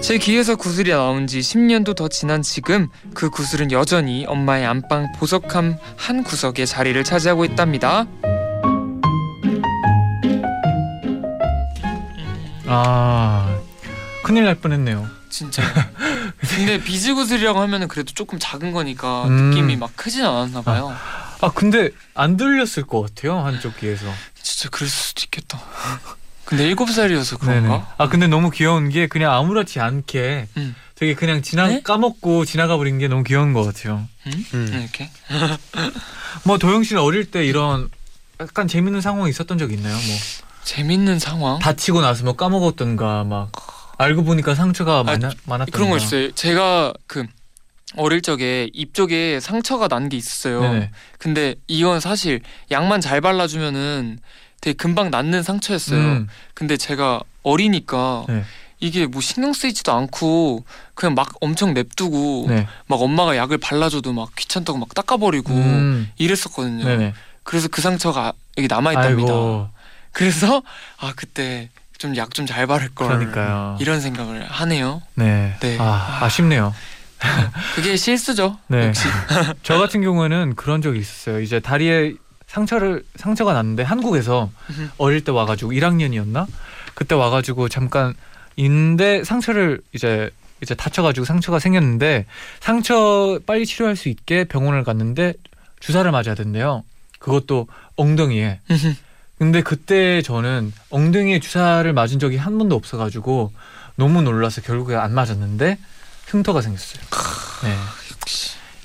[0.00, 5.76] 제 귀에서 구슬이 나온 지 10년도 더 지난 지금 그 구슬은 여전히 엄마의 안방 보석함
[5.96, 8.06] 한 구석에 자리를 차지하고 있답니다.
[12.66, 13.58] 아
[14.22, 15.08] 큰일 날 뻔했네요.
[15.28, 15.62] 진짜.
[16.38, 19.50] 근데 비즈 구슬이라고 하면은 그래도 조금 작은 거니까 음.
[19.50, 20.94] 느낌이 막 크진 않았나 봐요.
[21.40, 24.06] 아 근데 안 들렸을 것 같아요 한쪽 귀에서.
[24.40, 25.60] 진짜 그럴 수도 있겠다.
[26.44, 27.94] 근데 일곱 살이어서 그런가?
[27.96, 30.74] 아 근데 너무 귀여운 게 그냥 아무렇지 않게 음.
[30.94, 31.82] 되게 그냥 지나 네?
[31.82, 34.06] 까먹고 지나가 버린 게 너무 귀여운 것 같아요.
[34.26, 34.68] 음.
[34.72, 35.10] 이렇게.
[36.44, 37.88] 뭐 도영 씨는 어릴 때 이런
[38.40, 39.94] 약간 재밌는 상황이 있었던 적 있나요?
[39.94, 40.16] 뭐
[40.64, 41.58] 재밌는 상황.
[41.58, 43.50] 다치고 나서 뭐 까먹었던가 막
[43.98, 46.30] 알고 보니까 상처가 많아, 많았던가 그런 거 있어요.
[46.32, 47.26] 제가 그
[47.96, 50.60] 어릴 적에 입 쪽에 상처가 난 게 있었어요.
[50.62, 50.90] 네네.
[51.18, 54.18] 근데 이건 사실 약만 잘 발라주면은
[54.60, 55.98] 되게 금방 낫는 상처였어요.
[56.00, 58.44] 음, 근데 제가 어리니까 네.
[58.80, 62.66] 이게 뭐 신경 쓰이지도 않고 그냥 막 엄청 냅두고 네.
[62.86, 66.84] 막 엄마가 약을 발라줘도 막 귀찮다고 막 닦아버리고 음, 이랬었거든요.
[66.84, 67.14] 네네.
[67.42, 69.32] 그래서 그 상처가 여기 남아있답니다.
[69.32, 69.68] 아이고
[70.12, 70.62] 그래서
[70.98, 73.76] 아 그때 좀 약 좀 잘 바를 걸 그러니까요.
[73.80, 75.02] 이런 생각을 하네요.
[75.14, 75.54] 네.
[75.60, 75.76] 네.
[75.80, 76.74] 아 아쉽네요.
[77.76, 78.58] 그게 실수죠.
[78.66, 78.88] 네.
[78.88, 79.06] 역시.
[79.62, 81.40] 저 같은 경우에는 그런 적이 있었어요.
[81.40, 82.14] 이제 다리에
[82.48, 84.50] 상처를 상처가 났는데 한국에서.
[84.98, 86.46] 어릴 때 와가지고 1학년이었나
[86.94, 88.14] 그때 와가지고 잠깐
[88.56, 92.26] 있는데 상처를 이제 이제 다쳐가지고 상처가 생겼는데
[92.60, 95.34] 상처 빨리 치료할 수 있게 병원을 갔는데
[95.80, 96.84] 주사를 맞아야 된대요.
[97.20, 98.60] 그것도 엉덩이에.
[99.42, 103.52] 근데 그때 저는 엉덩이에 주사를 맞은 적이 한 번도 없어가지고
[103.96, 105.78] 너무 놀라서 결국에 안 맞았는데
[106.28, 107.02] 흉터가 생겼어요.
[107.64, 107.74] 네.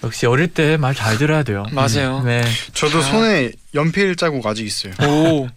[0.04, 1.63] 역시 어릴 때 말 잘 들어야 돼요.
[1.74, 2.24] 맞아요.
[2.24, 2.43] 네.
[2.74, 3.02] 저도 아.
[3.04, 4.93] 손에 연필 자국 아직 있어요.
[5.08, 5.48] 오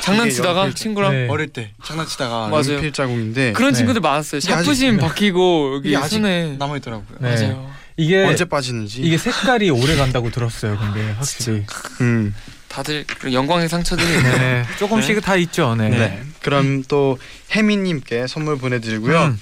[0.00, 1.28] 장난치다가 연필 친구랑 네.
[1.28, 2.74] 어릴 때 장난치다가 맞아요.
[2.74, 3.78] 연필 자국인데 그런 네.
[3.78, 4.40] 친구들 많았어요.
[4.42, 7.18] 샤프심 박히고 여기 손에 남아 있더라고요.
[7.18, 7.34] 네.
[7.34, 7.68] 맞아요.
[7.96, 9.00] 이게 언제 빠지는지.
[9.02, 10.78] 이게 색깔이 오래 간다고 들었어요.
[10.78, 11.64] 근데 확실히
[12.00, 12.32] 음.
[12.76, 15.74] 다들 그 영광의 상처들이 네, 조금씩 다 있죠.
[15.76, 15.88] 네.
[15.88, 16.22] 네.
[16.42, 17.18] 그럼 또
[17.50, 19.18] 혜민님께 선물 보내드리고요.
[19.28, 19.40] 음.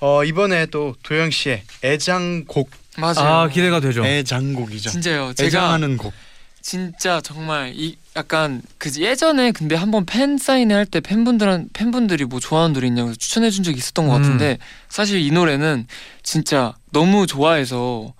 [0.00, 2.70] 어 이번에 또 도영 씨의 애장곡.
[2.98, 3.14] 맞아요.
[3.20, 4.04] 아 기대가 되죠.
[4.04, 4.90] 애장곡이죠.
[4.90, 5.32] 진짜요.
[5.32, 6.12] 제가 애장하는 곡.
[6.60, 12.38] 진짜 정말 이 약간 그 예전에 근데 한번 팬 사인회 할 때 팬분들한 팬분들이 뭐
[12.38, 14.20] 좋아하는 노래 있냐고 추천해 준 적이 있었던 것 음.
[14.22, 14.58] 같은데
[14.90, 15.86] 사실 이 노래는
[16.22, 18.12] 진짜 너무 좋아해서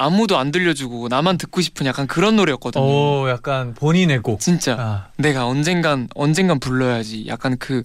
[0.00, 2.84] 아무도 안 들려주고 나만 듣고 싶은 약간 그런 노래였거든요.
[2.84, 4.38] 오, 약간 본인의 곡.
[4.38, 7.82] 진짜 아, 내가 언젠간 언젠간 불러야지 약간 그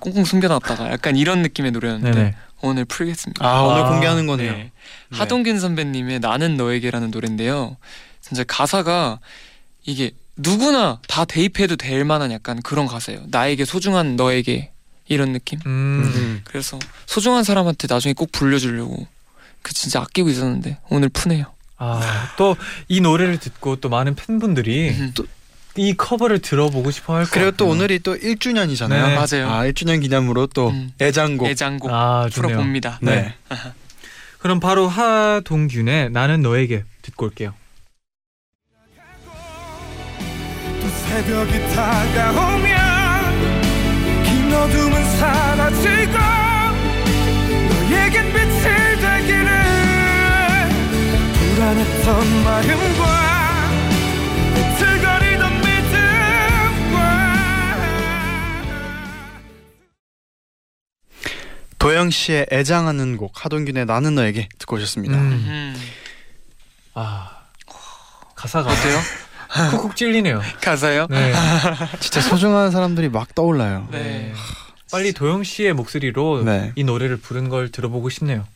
[0.00, 2.34] 꽁꽁 숨겨놨다가 약간 이런 느낌의 노래였는데 네네.
[2.62, 3.46] 오늘 풀겠습니다.
[3.46, 4.52] 아, 오늘 아, 공개하는 거네요.
[4.52, 4.72] 네.
[5.12, 7.76] 하동균 선배님의 나는 너에게라는 노래인데요.
[8.20, 9.20] 진짜 가사가
[9.84, 13.26] 이게 누구나 다 대입해도 될 만한 약간 그런 가사예요.
[13.28, 14.72] 나에게 소중한 너에게
[15.06, 15.60] 이런 느낌.
[15.66, 16.12] 음.
[16.16, 16.40] 음.
[16.42, 19.06] 그래서 소중한 사람한테 나중에 꼭 불려주려고
[19.64, 21.46] 그 진짜 아끼고 있었는데 오늘 푸네요.
[21.78, 22.54] 아, 또
[22.88, 25.12] 이 노래를 듣고 또 많은 팬분들이 음.
[25.74, 27.44] 또이 커버를 들어보고 싶어 할것 같아요.
[27.46, 28.88] 그리고 또 오늘이 또 1주년이잖아요.
[28.88, 29.14] 네.
[29.16, 29.50] 맞아요.
[29.50, 30.92] 아, 1주년 기념으로 또 음.
[31.00, 31.48] 애장곡.
[31.48, 32.52] 애장곡 아, 좋네요.
[32.52, 32.98] 풀어봅니다.
[33.02, 33.34] 네.
[34.38, 37.54] 그럼 바로 하동균의 나는 너에게 듣고 올게요.
[40.80, 43.42] 또 새벽이 다가오면
[44.24, 46.43] 긴 어둠은 사라지고
[51.64, 53.14] 불안했던 마음과
[61.78, 65.16] 도영 씨의 애장하는 곡 하동균의 나는 너에게 듣고 오셨습니다.
[65.16, 65.20] 음.
[65.46, 65.76] 음.
[66.94, 67.30] 아,
[68.34, 68.98] 가사가 어때요?
[69.70, 70.42] 쿡쿡 찔리네요.
[70.62, 71.06] 가사요?
[71.08, 71.32] 네.
[72.00, 73.88] 진짜 소중한 사람들이 막 떠올라요.
[73.90, 74.32] 네.
[74.90, 76.72] 빨리 도영 씨의 목소리로 네.
[76.74, 78.46] 이 노래를 부른 걸 들어보고 싶네요.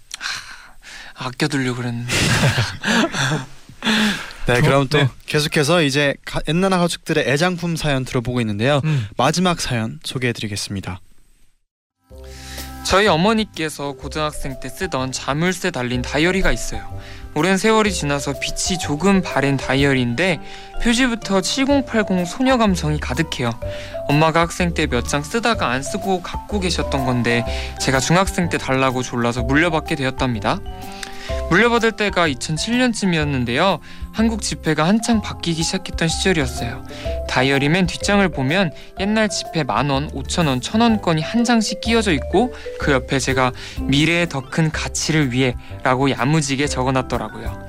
[1.18, 2.12] 아껴두려 그랬는데.
[4.46, 5.08] 네, 저- 그럼 또 네.
[5.26, 8.80] 계속해서 이제 가, 옛날 가족들의 애장품 사연 들어보고 있는데요.
[8.84, 9.06] 음.
[9.16, 11.00] 마지막 사연 소개해드리겠습니다.
[12.84, 16.98] 저희 어머니께서 고등학생 때 쓰던 자물쇠 달린 다이어리가 있어요.
[17.38, 20.40] 오랜 세월이 지나서 빛이 조금 바랜 다이어리인데
[20.82, 23.52] 표지부터 7080 소녀 감성이 가득해요.
[24.08, 27.44] 엄마가 학생 때 몇 장 쓰다가 안 쓰고 갖고 계셨던 건데
[27.80, 30.58] 제가 중학생 때 달라고 졸라서 물려받게 되었답니다.
[31.50, 33.78] 물려받을 때가 2007년쯤이었는데요.
[34.18, 36.84] 한국 지폐가 한창 바뀌기 시작했던 시절이었어요.
[37.28, 42.12] 다이어리 맨 뒷장을 보면 옛날 지폐 만 원, 오천 원, 천 원권이 한 장씩 끼워져
[42.12, 43.52] 있고 그 옆에 제가
[43.82, 45.54] 미래의 더 큰 가치를 위해
[45.84, 47.68] 라고 야무지게 적어놨더라고요.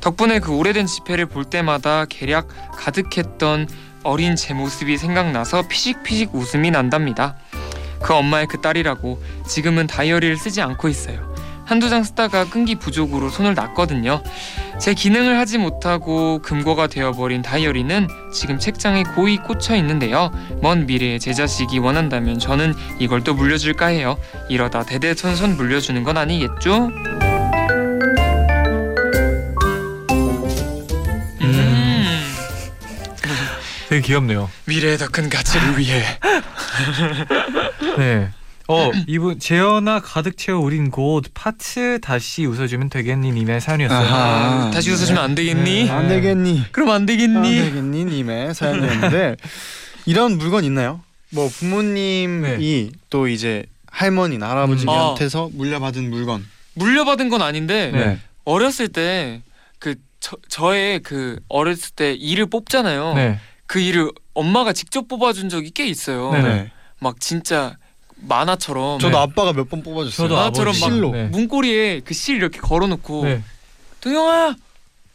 [0.00, 3.68] 덕분에 그 오래된 지폐를 볼 때마다 계략 가득했던
[4.02, 7.36] 어린 제 모습이 생각나서 피식피식 웃음이 난답니다.
[8.02, 11.33] 그 엄마의 그 딸이라고 지금은 다이어리를 쓰지 않고 있어요.
[11.64, 14.22] 한두 장 쓰다가 끈기 부족으로 손을 놨거든요.
[14.78, 20.30] 제 기능을 하지 못하고 금고가 되어버린 다이어리는 지금 책장에 고이 꽂혀 있는데요.
[20.60, 24.18] 먼 미래에 제 자식이 원한다면 저는 이걸 또 물려줄까 해요.
[24.48, 26.90] 이러다 대대손손 물려주는 건 아니겠죠?
[31.40, 32.04] 음,
[33.88, 34.50] 되게 귀엽네요.
[34.66, 36.02] 미래의 더 큰 가치를 위해.
[37.98, 38.30] 네.
[38.68, 43.98] 어 이분 재현아 가득 채워 우린 곧 파츠 다시 웃어주면 되겠니 님의 사연이었어요.
[43.98, 44.70] 아하.
[44.70, 45.84] 다시 웃어주면 안 되겠니?
[45.84, 45.90] 네.
[45.90, 46.64] 안 되겠니?
[46.72, 47.50] 그럼 안안 되겠니?
[47.56, 48.04] 되겠니?
[48.04, 49.36] 님의 사연이었는데
[50.06, 51.02] 이런 물건 있나요?
[51.30, 56.46] 뭐 부모님이 또 이제 할머니나 할아버지한테서 물려받은 물건.
[56.74, 58.18] 물려받은 건 아닌데 네.
[58.44, 59.42] 어렸을 때
[59.84, 59.96] 그
[60.48, 63.12] 저의 그 어렸을 때 이를 뽑잖아요.
[63.14, 63.38] 네.
[63.66, 66.32] 그 이를 엄마가 직접 뽑아준 적이 꽤 있어요.
[66.32, 66.70] 네네.
[67.00, 67.76] 막 진짜
[68.28, 69.22] 만화처럼 저도 네.
[69.22, 70.28] 아빠가 몇 번 뽑아줬어요.
[70.28, 71.10] 저도 만화처럼 아버지 막 실로.
[71.12, 71.24] 네.
[71.24, 73.42] 문고리에 그 실 이렇게 걸어놓고 네.
[74.00, 74.54] 동영아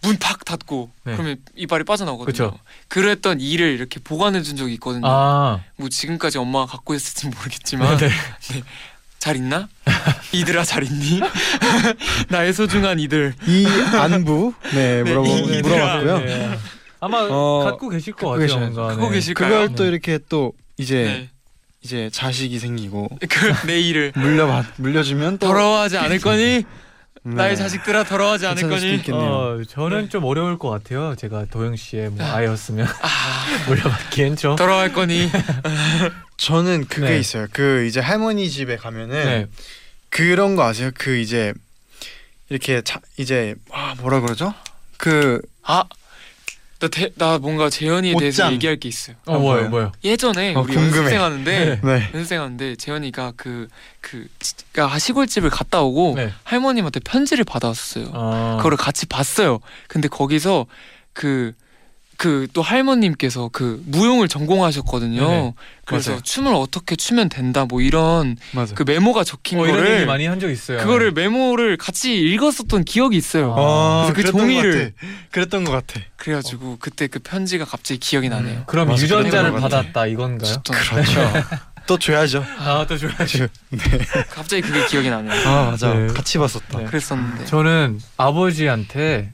[0.01, 1.13] 문 팍 닫고 네.
[1.13, 2.31] 그러면 이빨이 빠져나오거든요.
[2.51, 2.59] 그쵸.
[2.87, 5.05] 그랬던 이를 이렇게 보관해 준 적이 있거든요.
[5.07, 5.59] 아.
[5.75, 8.09] 뭐 지금까지 엄마가 갖고 있을지 모르겠지만 네.
[9.19, 9.67] 잘 있나?
[10.31, 11.19] 이들아 잘 있니?
[12.29, 13.33] 나의 소중한 이들.
[13.47, 16.19] 이 안부 네, 물어보, 이- 물어봤고요.
[16.19, 16.57] 네.
[17.01, 18.47] 아마 어, 갖고 계실 것 갖고 같아요.
[18.47, 18.71] 계셔야죠.
[18.75, 18.87] 뭔가.
[18.93, 19.15] 갖고 네.
[19.15, 19.49] 계실까요?
[19.49, 19.89] 그걸 또 네.
[19.89, 21.29] 이렇게 또 이제 네.
[21.81, 26.63] 이제 자식이 생기고 그내 이를 물려받 물려주면 또 더러워하지 않을 거니?
[27.21, 27.35] 네.
[27.35, 28.97] 나의 자식들아 더러워하지 않을 괜찮을 수도 거니?
[28.99, 29.29] 있겠네요.
[29.29, 31.15] 어, 저는 좀 어려울 것 같아요.
[31.15, 34.55] 제가 도영 씨의 뭐 아이였으면 아 물려받기엔 좀.
[34.55, 35.29] 더러워할 거니?
[36.37, 37.19] 저는 그게 네.
[37.19, 37.47] 있어요.
[37.51, 39.45] 그 이제 할머니 집에 가면은 네.
[40.09, 40.91] 그런 거 아세요?
[40.97, 41.53] 그 이제
[42.49, 44.53] 이렇게 자, 이제 아 뭐라 그러죠?
[44.97, 45.83] 그 아.
[46.79, 48.53] 나, 대, 나 뭔가 재현이에 대해서 옷장.
[48.53, 49.17] 얘기할 게 있어요.
[49.25, 49.91] 어 뭐요 뭐요.
[50.03, 50.97] 예전에 어, 우리 궁금해.
[50.97, 52.09] 연습생하는데 네.
[52.13, 54.27] 연습생하는데 재현이가 그그
[54.71, 56.31] 그러니까 시골집을 갔다 오고 네.
[56.43, 58.11] 할머님한테 편지를 받아왔어요.
[58.13, 58.55] 어.
[58.57, 59.59] 그거를 같이 봤어요.
[59.89, 60.67] 근데 거기서
[61.13, 61.51] 그
[62.19, 65.25] 그 또 할머님께서 그 무용을 전공하셨거든요.
[65.25, 65.53] 네네.
[65.85, 66.21] 그래서 맞아요.
[66.21, 68.75] 춤을 어떻게 추면 된다 뭐 이런 맞아.
[68.75, 70.79] 그 메모가 적힌 어, 이런 얘기 거를 많이 한 적 있어요.
[70.79, 73.55] 그거를 메모를 같이 읽었었던 기억이 있어요.
[73.57, 74.11] 아.
[74.13, 75.07] 그래서 그것 종이를- 같아.
[75.31, 76.01] 그랬던 것 같아.
[76.17, 78.57] 그래가지고 그때 그 편지가 갑자기 기억이 나네요.
[78.59, 79.53] 음, 그럼 맞아, 유전자를.
[79.53, 80.55] 받았다 이건가요?
[80.63, 81.21] 또 그렇죠.
[81.87, 82.43] 또 줘야죠.
[82.59, 83.47] 아또 좋아하죠.
[84.29, 85.47] 갑자기 그게 기억이 나네요.
[85.47, 85.93] 아 맞아.
[85.93, 86.07] 네.
[86.07, 86.79] 같이 봤었다.
[86.79, 86.83] 네.
[86.85, 87.45] 그랬었는데.
[87.45, 89.31] 저는 아버지한테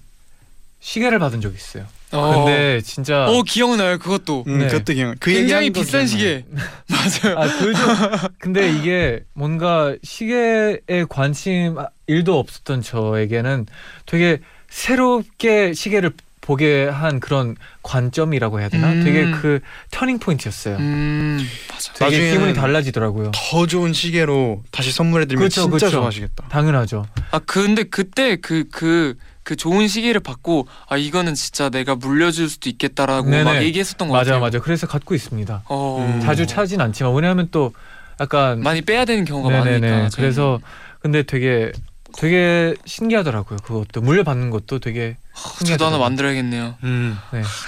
[0.82, 1.86] 시계를 받은 적 있어요.
[2.20, 2.46] 어.
[2.46, 4.44] 근데 진짜 어 기억나요 그것도.
[4.48, 4.68] 음, 네.
[4.68, 5.16] 그것도 기억.
[5.20, 6.08] 그 굉장히 거 비싼 기억나요.
[6.08, 6.46] 시계.
[6.90, 7.38] 맞아요.
[7.40, 8.30] 아, 그죠.
[8.40, 13.66] 근데 이게 뭔가 시계에 관심 아, 일도 없었던 저에게는
[14.06, 18.92] 되게 새롭게 시계를 보게 한 그런 관점이라고 해야 되나?
[18.92, 19.04] 음.
[19.04, 20.76] 되게 그 터닝 포인트였어요.
[20.78, 21.40] 음
[21.72, 21.92] 맞아.
[21.94, 23.32] 되게 나중에는- 기분이 달라지더라고요.
[23.34, 25.90] 더 좋은 시계로 다시 선물해드리면 그쵸, 진짜 그쵸.
[25.90, 26.48] 좋아하시겠다.
[26.50, 27.08] 당연하죠.
[27.32, 29.16] 아 근데 그때 그 그
[29.46, 33.44] 그 좋은 시계를 받고 아 이거는 진짜 내가 물려줄 수도 있겠다라고 네네.
[33.44, 34.42] 막 얘기했었던 것 맞아, 같아요.
[34.42, 34.60] 맞아.
[34.60, 35.62] 그래서 갖고 있습니다.
[35.68, 36.20] 어 음.
[36.20, 37.72] 자주 차진 않지만 왜냐하면 또
[38.20, 39.70] 약간 많이 빼야 되는 경우가 네네네.
[39.70, 40.10] 많으니까.
[40.10, 40.10] 저희는.
[40.16, 40.60] 그래서
[41.00, 41.72] 근데 되게
[42.18, 43.60] 되게 신기하더라고요.
[43.64, 45.98] 그것도 물려받는 것도 되게 아, 저도 하나.
[46.00, 46.76] 만들어야겠네요.
[46.84, 47.18] 음.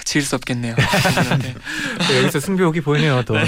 [0.05, 0.73] 지을 수 없겠네요.
[0.75, 1.53] 네.
[2.09, 3.21] 네, 여기서 승부욕이 보이네요.
[3.23, 3.35] 또.
[3.35, 3.43] 네.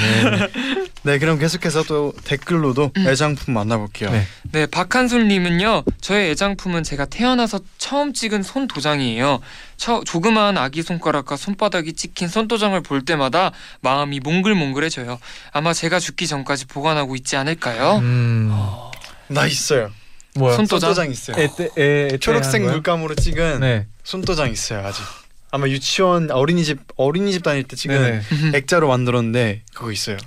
[1.03, 3.07] 네, 그럼 계속해서 또 댓글로도 음.
[3.07, 4.11] 애장품 만나볼게요.
[4.11, 4.27] 네.
[4.51, 5.83] 네, 박한솔님은요.
[6.01, 9.39] 저의 애장품은 제가 태어나서 처음 찍은 손 도장이에요.
[9.77, 15.19] 처, 조그마한 아기 손가락과 손바닥이 찍힌 손 도장을 볼 때마다 마음이 몽글몽글해져요.
[15.51, 17.99] 아마 제가 죽기 전까지 보관하고 있지 않을까요?
[17.99, 18.51] 음.
[19.27, 19.91] 나 있어요.
[20.35, 20.55] 뭐야?
[20.55, 20.93] 손도장?
[20.93, 21.37] 손도장 있어요.
[21.37, 21.49] 애,
[22.13, 22.61] 애 초록색?
[22.63, 23.87] 물감으로 찍은 네.
[24.03, 25.01] 손도장 있어요 아직.
[25.51, 28.57] 아마 유치원 어린이집 어린이집 다닐 때 찍은 네네.
[28.57, 30.17] 액자로 만들었는데 그거 있어요.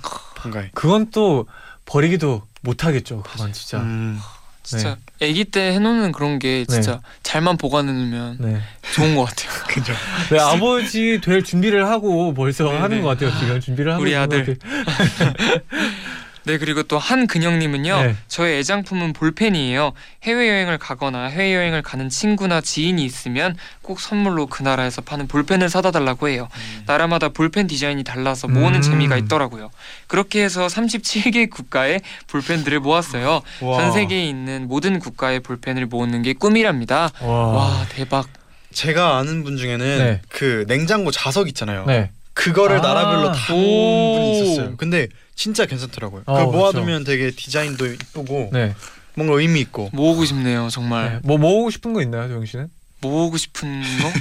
[0.43, 0.69] 뭔가에.
[0.73, 1.47] 그건 또
[1.85, 3.23] 버리기도 못 하겠죠.
[3.23, 3.79] 그건 진짜.
[3.79, 4.19] 음.
[4.63, 8.61] 진짜 아기 때 해놓는 그런 게 진짜 잘만 보관해놓으면 네.
[8.93, 9.51] 좋은 것 같아요.
[9.67, 9.93] 그죠.
[10.31, 12.77] 네, 아버지 될 준비를 하고 벌써 네네.
[12.79, 13.37] 하는 것 같아요.
[13.39, 14.57] 지금 준비를 하고 우리 아들.
[16.45, 18.15] 네 그리고 또 한근영님은요 네.
[18.27, 24.63] 저의 애장품은 볼펜이에요 해외 여행을 가거나 해외 여행을 가는 친구나 지인이 있으면 꼭 선물로 그
[24.63, 26.47] 나라에서 파는 볼펜을 사다 달라고 해요
[26.85, 28.81] 나라마다 볼펜 디자인이 달라서 모으는 음.
[28.81, 29.71] 재미가 있더라고요
[30.07, 33.77] 그렇게 해서 37개 국가의 볼펜들을 모았어요 와.
[33.77, 37.47] 전 세계에 있는 모든 국가의 볼펜을 모으는 게 꿈이랍니다 와.
[37.47, 38.27] 와 대박
[38.73, 40.21] 제가 아는 분 중에는 네.
[40.29, 41.85] 그 냉장고 자석 있잖아요.
[41.85, 42.11] 네.
[42.33, 42.81] 그거를 아.
[42.81, 44.13] 나라별로 다 모은 오.
[44.15, 44.77] 분이 있었어요.
[44.77, 46.23] 근데 진짜 괜찮더라고요.
[46.25, 48.75] 어, 그거 모아두면 되게 디자인도 이쁘고 네.
[49.15, 49.89] 뭔가 의미 있고.
[49.93, 51.19] 모으고 싶네요 정말 네.
[51.23, 52.67] 뭐 모으고 싶은 거 있나요, 조영 씨는?
[53.01, 54.11] 모으고 싶은 거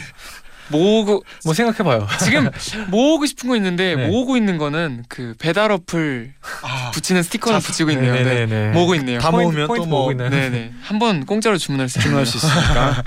[0.77, 2.07] 모으고 뭐 생각해봐요.
[2.21, 2.49] 지금
[2.89, 4.09] 모으고 싶은 거 있는데 네.
[4.09, 8.15] 모으고 있는 거는 그 배달 어플 아, 붙이는 스티커를 자, 붙이고 있네요.
[8.15, 8.25] 네.
[8.25, 8.71] 네네 네.
[8.71, 9.21] 모으고 있네요.
[9.21, 10.31] 다 포인트, 모으면 포인트 또뭐 모으고 있나요?
[10.31, 10.73] 네네.
[10.83, 13.03] 한번 공짜로 주문할 수 주문할 수 있으니까.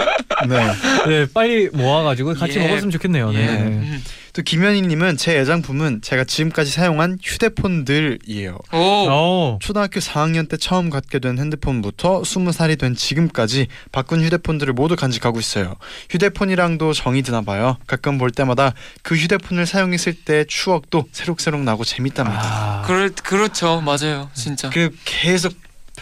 [0.47, 0.65] 네.
[1.07, 2.67] 네, 빨리 모아가지고 같이 예.
[2.67, 3.33] 먹었으면 좋겠네요.
[3.33, 3.37] 예.
[3.37, 3.57] 네.
[3.57, 4.03] 음.
[4.35, 8.57] 또 김현희님은 제 애장품은 제가 지금까지 사용한 휴대폰들이에요.
[8.73, 8.77] 오.
[8.77, 9.59] 오.
[9.61, 15.75] 초등학교 4학년 때 처음 갖게 된 핸드폰부터 20살이 된 지금까지 바꾼 휴대폰들을 모두 간직하고 있어요.
[16.09, 17.77] 휴대폰이랑도 정이 드나 봐요.
[17.87, 22.41] 가끔 볼 때마다 그 휴대폰을 사용했을 때 추억도 새록새록 나고 재밌답니다.
[22.43, 22.81] 아.
[22.85, 23.79] 그럴 그렇죠.
[23.79, 24.29] 맞아요.
[24.33, 24.69] 진짜.
[24.69, 25.53] 그 계속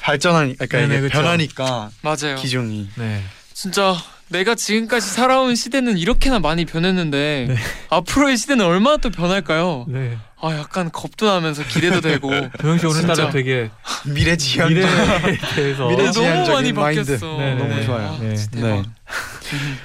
[0.02, 1.08] 발전하니까 그러니까.
[1.10, 2.38] 변하니까 맞아요.
[2.38, 3.22] 기종이 네.
[3.54, 3.96] 진짜
[4.34, 7.56] 내가 지금까지 살아온 시대는 이렇게나 많이 변했는데 네.
[7.90, 9.86] 앞으로의 시대는 얼마나 또 변할까요?
[9.88, 10.18] 네.
[10.42, 13.30] 아 약간 겁도 나면서 기대도 되고 조영 씨 오늘따라 진짜.
[13.30, 13.70] 되게
[14.12, 14.86] 미래지향 미래에
[15.56, 17.02] 대해서 미래 너무 지향적인 많이 마인드.
[17.14, 17.38] 바뀌었어.
[17.38, 18.08] 네, 네, 너무 좋아요.
[18.08, 18.36] 아, 네.
[18.54, 18.84] 네.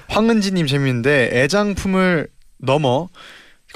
[0.08, 2.28] 황은지님 재밌는데 애장품을
[2.60, 3.08] 넘어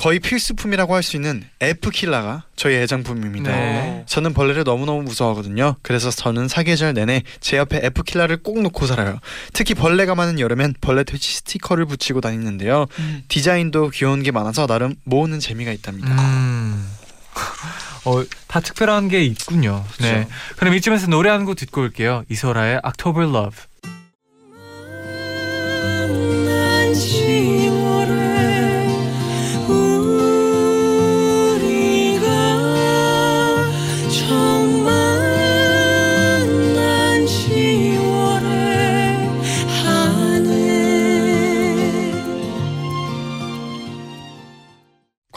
[0.03, 3.51] 거의 필수품이라고 할 수 있는 F킬라가 저희 애장품입니다.
[3.53, 4.03] 네.
[4.07, 5.77] 저는 벌레를 너무너무 무서워하거든요.
[5.83, 9.21] 그래서 저는 사계절 내내 제 옆에 F킬라를 꼭 놓고 살아요.
[9.53, 12.87] 특히 벌레가 많은 여름엔 벌레 퇴치 스티커를 붙이고 다니는데요.
[12.99, 13.23] 음.
[13.29, 16.09] 디자인도 귀여운 게 많아서 나름 모으는 재미가 있답니다.
[16.11, 16.85] 음.
[18.05, 19.85] 어, 다 특별한 게 있군요.
[20.01, 20.27] 네.
[20.57, 22.25] 그럼 이쯤에서 노래 한 곡 듣고 올게요.
[22.29, 23.57] 이소라의 October Love.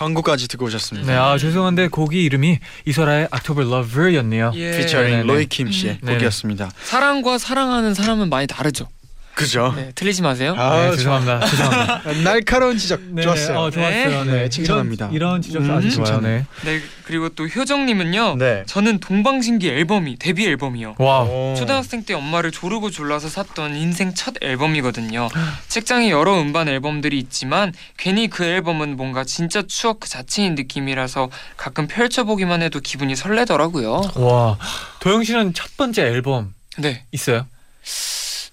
[0.05, 1.11] 광고까지 듣고 오셨습니다.
[1.11, 4.51] 네, 아 죄송한데 곡이 이름이 이소라의 October Love였네요.
[4.55, 4.77] 예.
[4.77, 5.23] 피처링 네 네.
[5.23, 6.07] 로이 킴 씨의 음.
[6.07, 6.69] 곡이었습니다.
[6.83, 8.87] 사랑과 사랑하는 사람은 많이 다르죠.
[9.35, 9.73] 그죠?
[9.75, 10.55] 네, 틀리지 마세요.
[10.57, 11.45] 아, 네, 죄송합니다.
[11.45, 12.13] 죄송합니다.
[12.23, 13.59] 날카로운 지적 네, 좋았어요.
[13.59, 14.23] 어, 좋았어요.
[14.23, 15.07] 네, 네, 칭찬합니다.
[15.07, 16.21] 이런, 이런 지적 음, 아주 좋아요.
[16.21, 16.45] 네.
[16.63, 18.37] 네, 그리고 또 효정님은요.
[18.37, 18.63] 네.
[18.65, 20.95] 저는 동방신기 앨범이 데뷔 앨범이요.
[20.97, 21.53] 오.
[21.57, 25.27] 초등학생 때 엄마를 조르고 졸라서 샀던 인생 첫 앨범이거든요.
[25.67, 31.87] 책장에 여러 음반 앨범들이 있지만 괜히 그 앨범은 뭔가 진짜 추억 그 자체인 느낌이라서 가끔
[31.87, 34.01] 펼쳐보기만 해도 기분이 설레더라고요.
[34.15, 34.57] 와.
[35.01, 37.45] 도영 씨는 첫 번째 앨범 네, 있어요?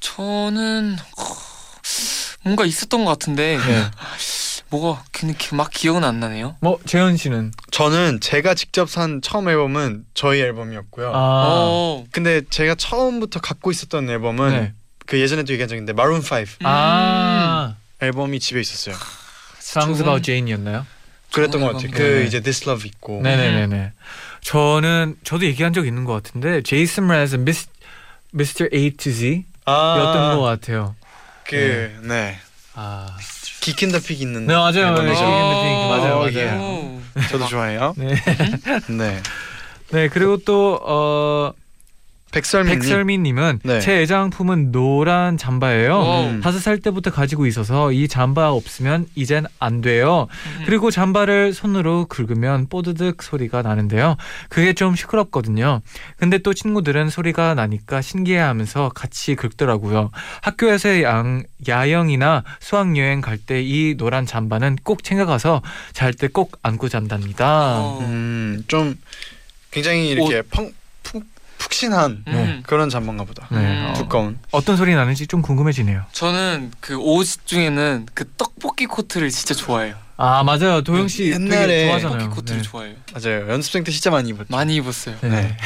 [0.02, 1.22] 저는 어,
[2.42, 3.84] 뭔가 있었던 것 같은데 네.
[4.68, 6.56] 뭐가 근데 기- 막 기억은 안 나네요.
[6.60, 11.08] 뭐 재현 씨는 저는 제가 직접 산 처음 앨범은 저희 앨범이었고요.
[11.14, 11.14] 아.
[11.14, 14.72] 어, 근데 제가 처음부터 갖고 있었던 앨범은 네.
[15.06, 16.46] 그 예전에도 얘기한 적인데 마룬 5 음.
[16.66, 17.76] 아.
[18.00, 18.96] 앨범이 집에 있었어요.
[19.60, 20.84] Songs 좋은- About Jane이었나요?
[21.32, 21.90] 그랬던 것 같아요.
[21.92, 22.24] 그 네.
[22.26, 23.22] 이제 This Love 있고.
[23.22, 23.92] 네네네네.
[24.42, 27.68] 저는 저도 얘기한 적 있는 것 같은데 제이슨 브라즈 미스
[28.34, 28.68] Mr.
[28.74, 30.94] A to Z였던 아, 것 같아요.
[31.44, 32.38] 그 네.
[32.74, 33.16] 아,
[33.60, 34.46] 기킨더 픽 있는.
[34.46, 34.94] 네 맞아요.
[34.94, 35.12] 네.
[35.12, 35.88] 맞아요.
[35.88, 36.14] 맞아요.
[36.14, 36.34] 어, 맞아요.
[36.34, 36.50] 예.
[36.52, 37.00] 오.
[37.30, 37.94] 저도 좋아해요.
[37.96, 38.14] 네.
[38.88, 39.22] 네.
[39.90, 41.52] 네 그리고 또 어,
[42.32, 42.74] 백설민.
[42.78, 43.80] 백설미님은 네.
[43.80, 45.94] 제 애장품은 노란 잠바예요.
[45.98, 46.26] 오.
[46.30, 46.40] 음.
[46.40, 50.26] 다섯 살 때부터 가지고 있어서 이 잠바 없으면 이젠 안 돼요.
[50.58, 50.62] 음.
[50.66, 54.16] 그리고 잠바를 손으로 긁으면 뽀드득 소리가 나는데요.
[54.48, 55.80] 그게 좀 시끄럽거든요.
[56.16, 60.10] 근데 또 친구들은 소리가 나니까 신기해하면서 같이 긁더라고요.
[60.40, 65.62] 학교에서 양, 야영이나 수학 여행 갈 때 이 노란 잠바는 꼭 챙겨가서
[65.92, 67.76] 잘 때 꼭 안고 잔답니다.
[67.78, 67.98] 어.
[68.00, 68.94] 음, 좀
[69.70, 70.72] 굉장히 이렇게 펑,
[71.02, 71.24] 푹,
[71.62, 72.62] 푹신한 음.
[72.66, 73.46] 그런 잠바인가 보다.
[73.50, 73.58] 네.
[73.58, 73.86] 음.
[73.90, 74.38] 어, 두꺼운.
[74.50, 76.04] 어떤 소리 나는지 좀 궁금해지네요.
[76.12, 79.94] 저는 그 옷 중에는 그 떡볶이 코트를 진짜 좋아해요.
[80.16, 80.82] 아 맞아요.
[80.82, 82.30] 도영 씨 옛날에 되게 떡볶이 좋아하잖아요.
[82.30, 82.68] 코트를 네.
[82.68, 82.94] 좋아해요.
[83.14, 83.48] 맞아요.
[83.50, 84.46] 연습생 때 진짜 많이 입었죠.
[84.50, 85.16] 많이 입었어요.
[85.22, 85.28] 네.
[85.28, 85.56] 네.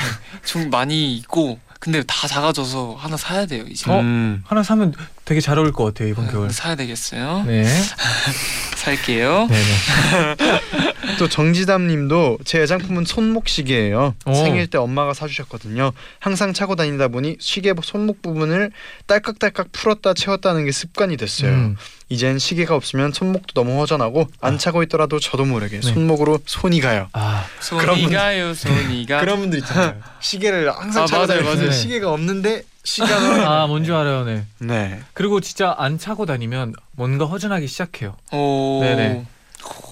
[0.44, 3.90] 좀 많이 입고 근데 다 작아져서 하나 사야 돼요 이제.
[3.90, 4.00] 어?
[4.00, 4.42] 음.
[4.46, 4.92] 하나 사면
[5.26, 6.50] 되게 잘 어울릴 것 같아요 이번 겨울.
[6.50, 7.42] 사야 되겠어요.
[7.48, 7.64] 네.
[8.76, 9.48] 살게요.
[9.50, 10.36] 네네.
[11.18, 14.14] 또 정지담님도 제 애장품은 손목 시계예요.
[14.24, 14.34] 오.
[14.34, 15.90] 생일 때 엄마가 사주셨거든요.
[16.20, 18.70] 항상 차고 다니다 보니 시계 손목 부분을
[19.08, 21.50] 딸깍딸깍 풀었다 채웠다는 게 습관이 됐어요.
[21.50, 21.76] 음.
[22.08, 24.58] 이젠 시계가 없으면 손목도 너무 허전하고 안 아.
[24.58, 25.92] 차고 있더라도 저도 모르게 네.
[25.92, 27.08] 손목으로 손이 가요.
[27.14, 29.18] 아 그런 손이 분들- 가요 손이 가.
[29.18, 30.00] 그런 분들 있잖아요.
[30.20, 31.72] 시계를 항상 아, 차고 맞아요.
[31.72, 34.44] 시계가 없는데 시간을 아, 뭔지 알아요, 네.
[34.58, 35.00] 네.
[35.12, 38.16] 그리고 진짜 안 차고 다니면 뭔가 허전하기 시작해요.
[38.32, 38.80] 오.
[38.80, 39.26] 네네.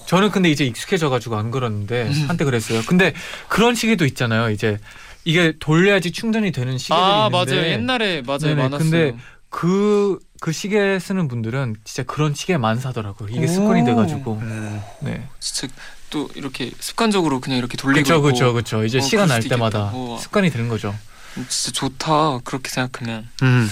[0.07, 2.81] 저는 근데 이제 익숙해져가지고 안 그러는데 한때 그랬어요.
[2.87, 3.13] 근데
[3.49, 4.49] 그런 시계도 있잖아요.
[4.49, 4.77] 이제
[5.25, 7.71] 이게 돌려야지 충전이 되는 시계들이 아 있는데 맞아요.
[7.71, 8.77] 옛날에 맞아요 네네, 많았어요.
[8.77, 9.17] 근데
[9.49, 13.29] 그, 그 시계 쓰는 분들은 진짜 그런 시계만 사더라고요.
[13.29, 13.47] 이게 오.
[13.47, 14.39] 습관이 돼가지고.
[14.41, 14.81] 음.
[15.01, 15.27] 네.
[15.39, 15.73] 진짜
[16.09, 18.85] 또 이렇게 습관적으로 그냥 이렇게 돌리고 그쵸, 그쵸, 그쵸.
[18.85, 19.97] 이제 어, 시간 날 때마다 있겠다.
[19.97, 20.19] 우와.
[20.19, 20.95] 습관이 되는 거죠.
[21.49, 23.27] 진짜 좋다 그렇게 생각하면.
[23.43, 23.69] 음.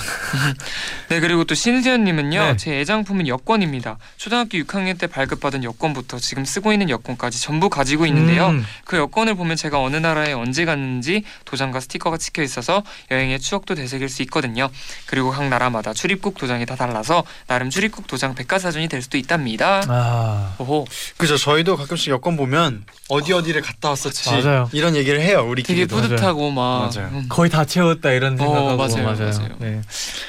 [1.10, 2.58] 네 그리고 또 신세연님은요 네.
[2.58, 3.98] 제 애장품은 여권입니다.
[4.18, 8.48] 초등학교 6학년 때 발급받은 여권부터 지금 쓰고 있는 여권까지 전부 가지고 있는데요.
[8.50, 8.66] 음.
[8.86, 14.10] 그 여권을 보면 제가 어느 나라에 언제 갔는지 도장과 스티커가 찍혀 있어서 여행의 추억도 되새길
[14.10, 14.70] 수 있거든요.
[15.06, 19.82] 그리고 각 나라마다 출입국 도장이 다 달라서 나름 출입국 도장 백과사전이 될 수도 있답니다.
[19.88, 20.56] 아.
[20.60, 20.86] 오호
[21.18, 21.38] 그죠.
[21.38, 24.30] 저희도 가끔씩 여권 보면 어디 어디를 갔다 왔었지.
[24.32, 24.70] 맞아요.
[24.74, 25.40] 이런 얘기를 해요.
[25.40, 25.96] 되게 우리끼리도.
[25.96, 27.10] 뿌듯하고 막 맞아요.
[27.14, 29.30] 음, 거의 다 채웠다 이런 생각하고 어, 맞아요, 맞아요.
[29.30, 29.56] 맞아요.
[29.60, 29.80] 네.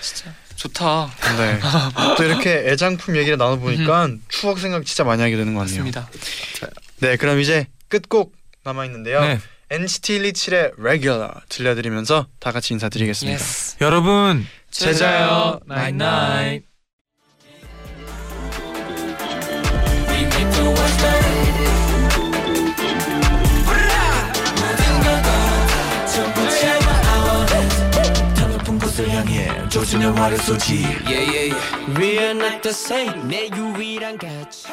[0.02, 1.10] 진짜 좋다.
[1.38, 1.58] 네.
[2.18, 5.84] 또 이렇게 애장품 얘기를 나눠 보니까 추억 생각 진짜 많이 하게 되는 것 같네요.
[5.84, 6.10] 맞습니다.
[6.98, 9.22] 네, 그럼 이제 끝곡 남아 있는데요.
[9.22, 9.38] 네.
[9.70, 13.34] NCT 127의 Regular 들려드리면서 다 같이 인사드리겠습니다.
[13.34, 13.76] Yes.
[13.80, 16.73] 여러분 제자요, 나잇 나잇.
[29.73, 31.99] 조준의 활을 쏘지 Yeah, yeah, yeah.
[31.99, 33.27] We are not the same.
[33.27, 34.67] 내 유일한 가치.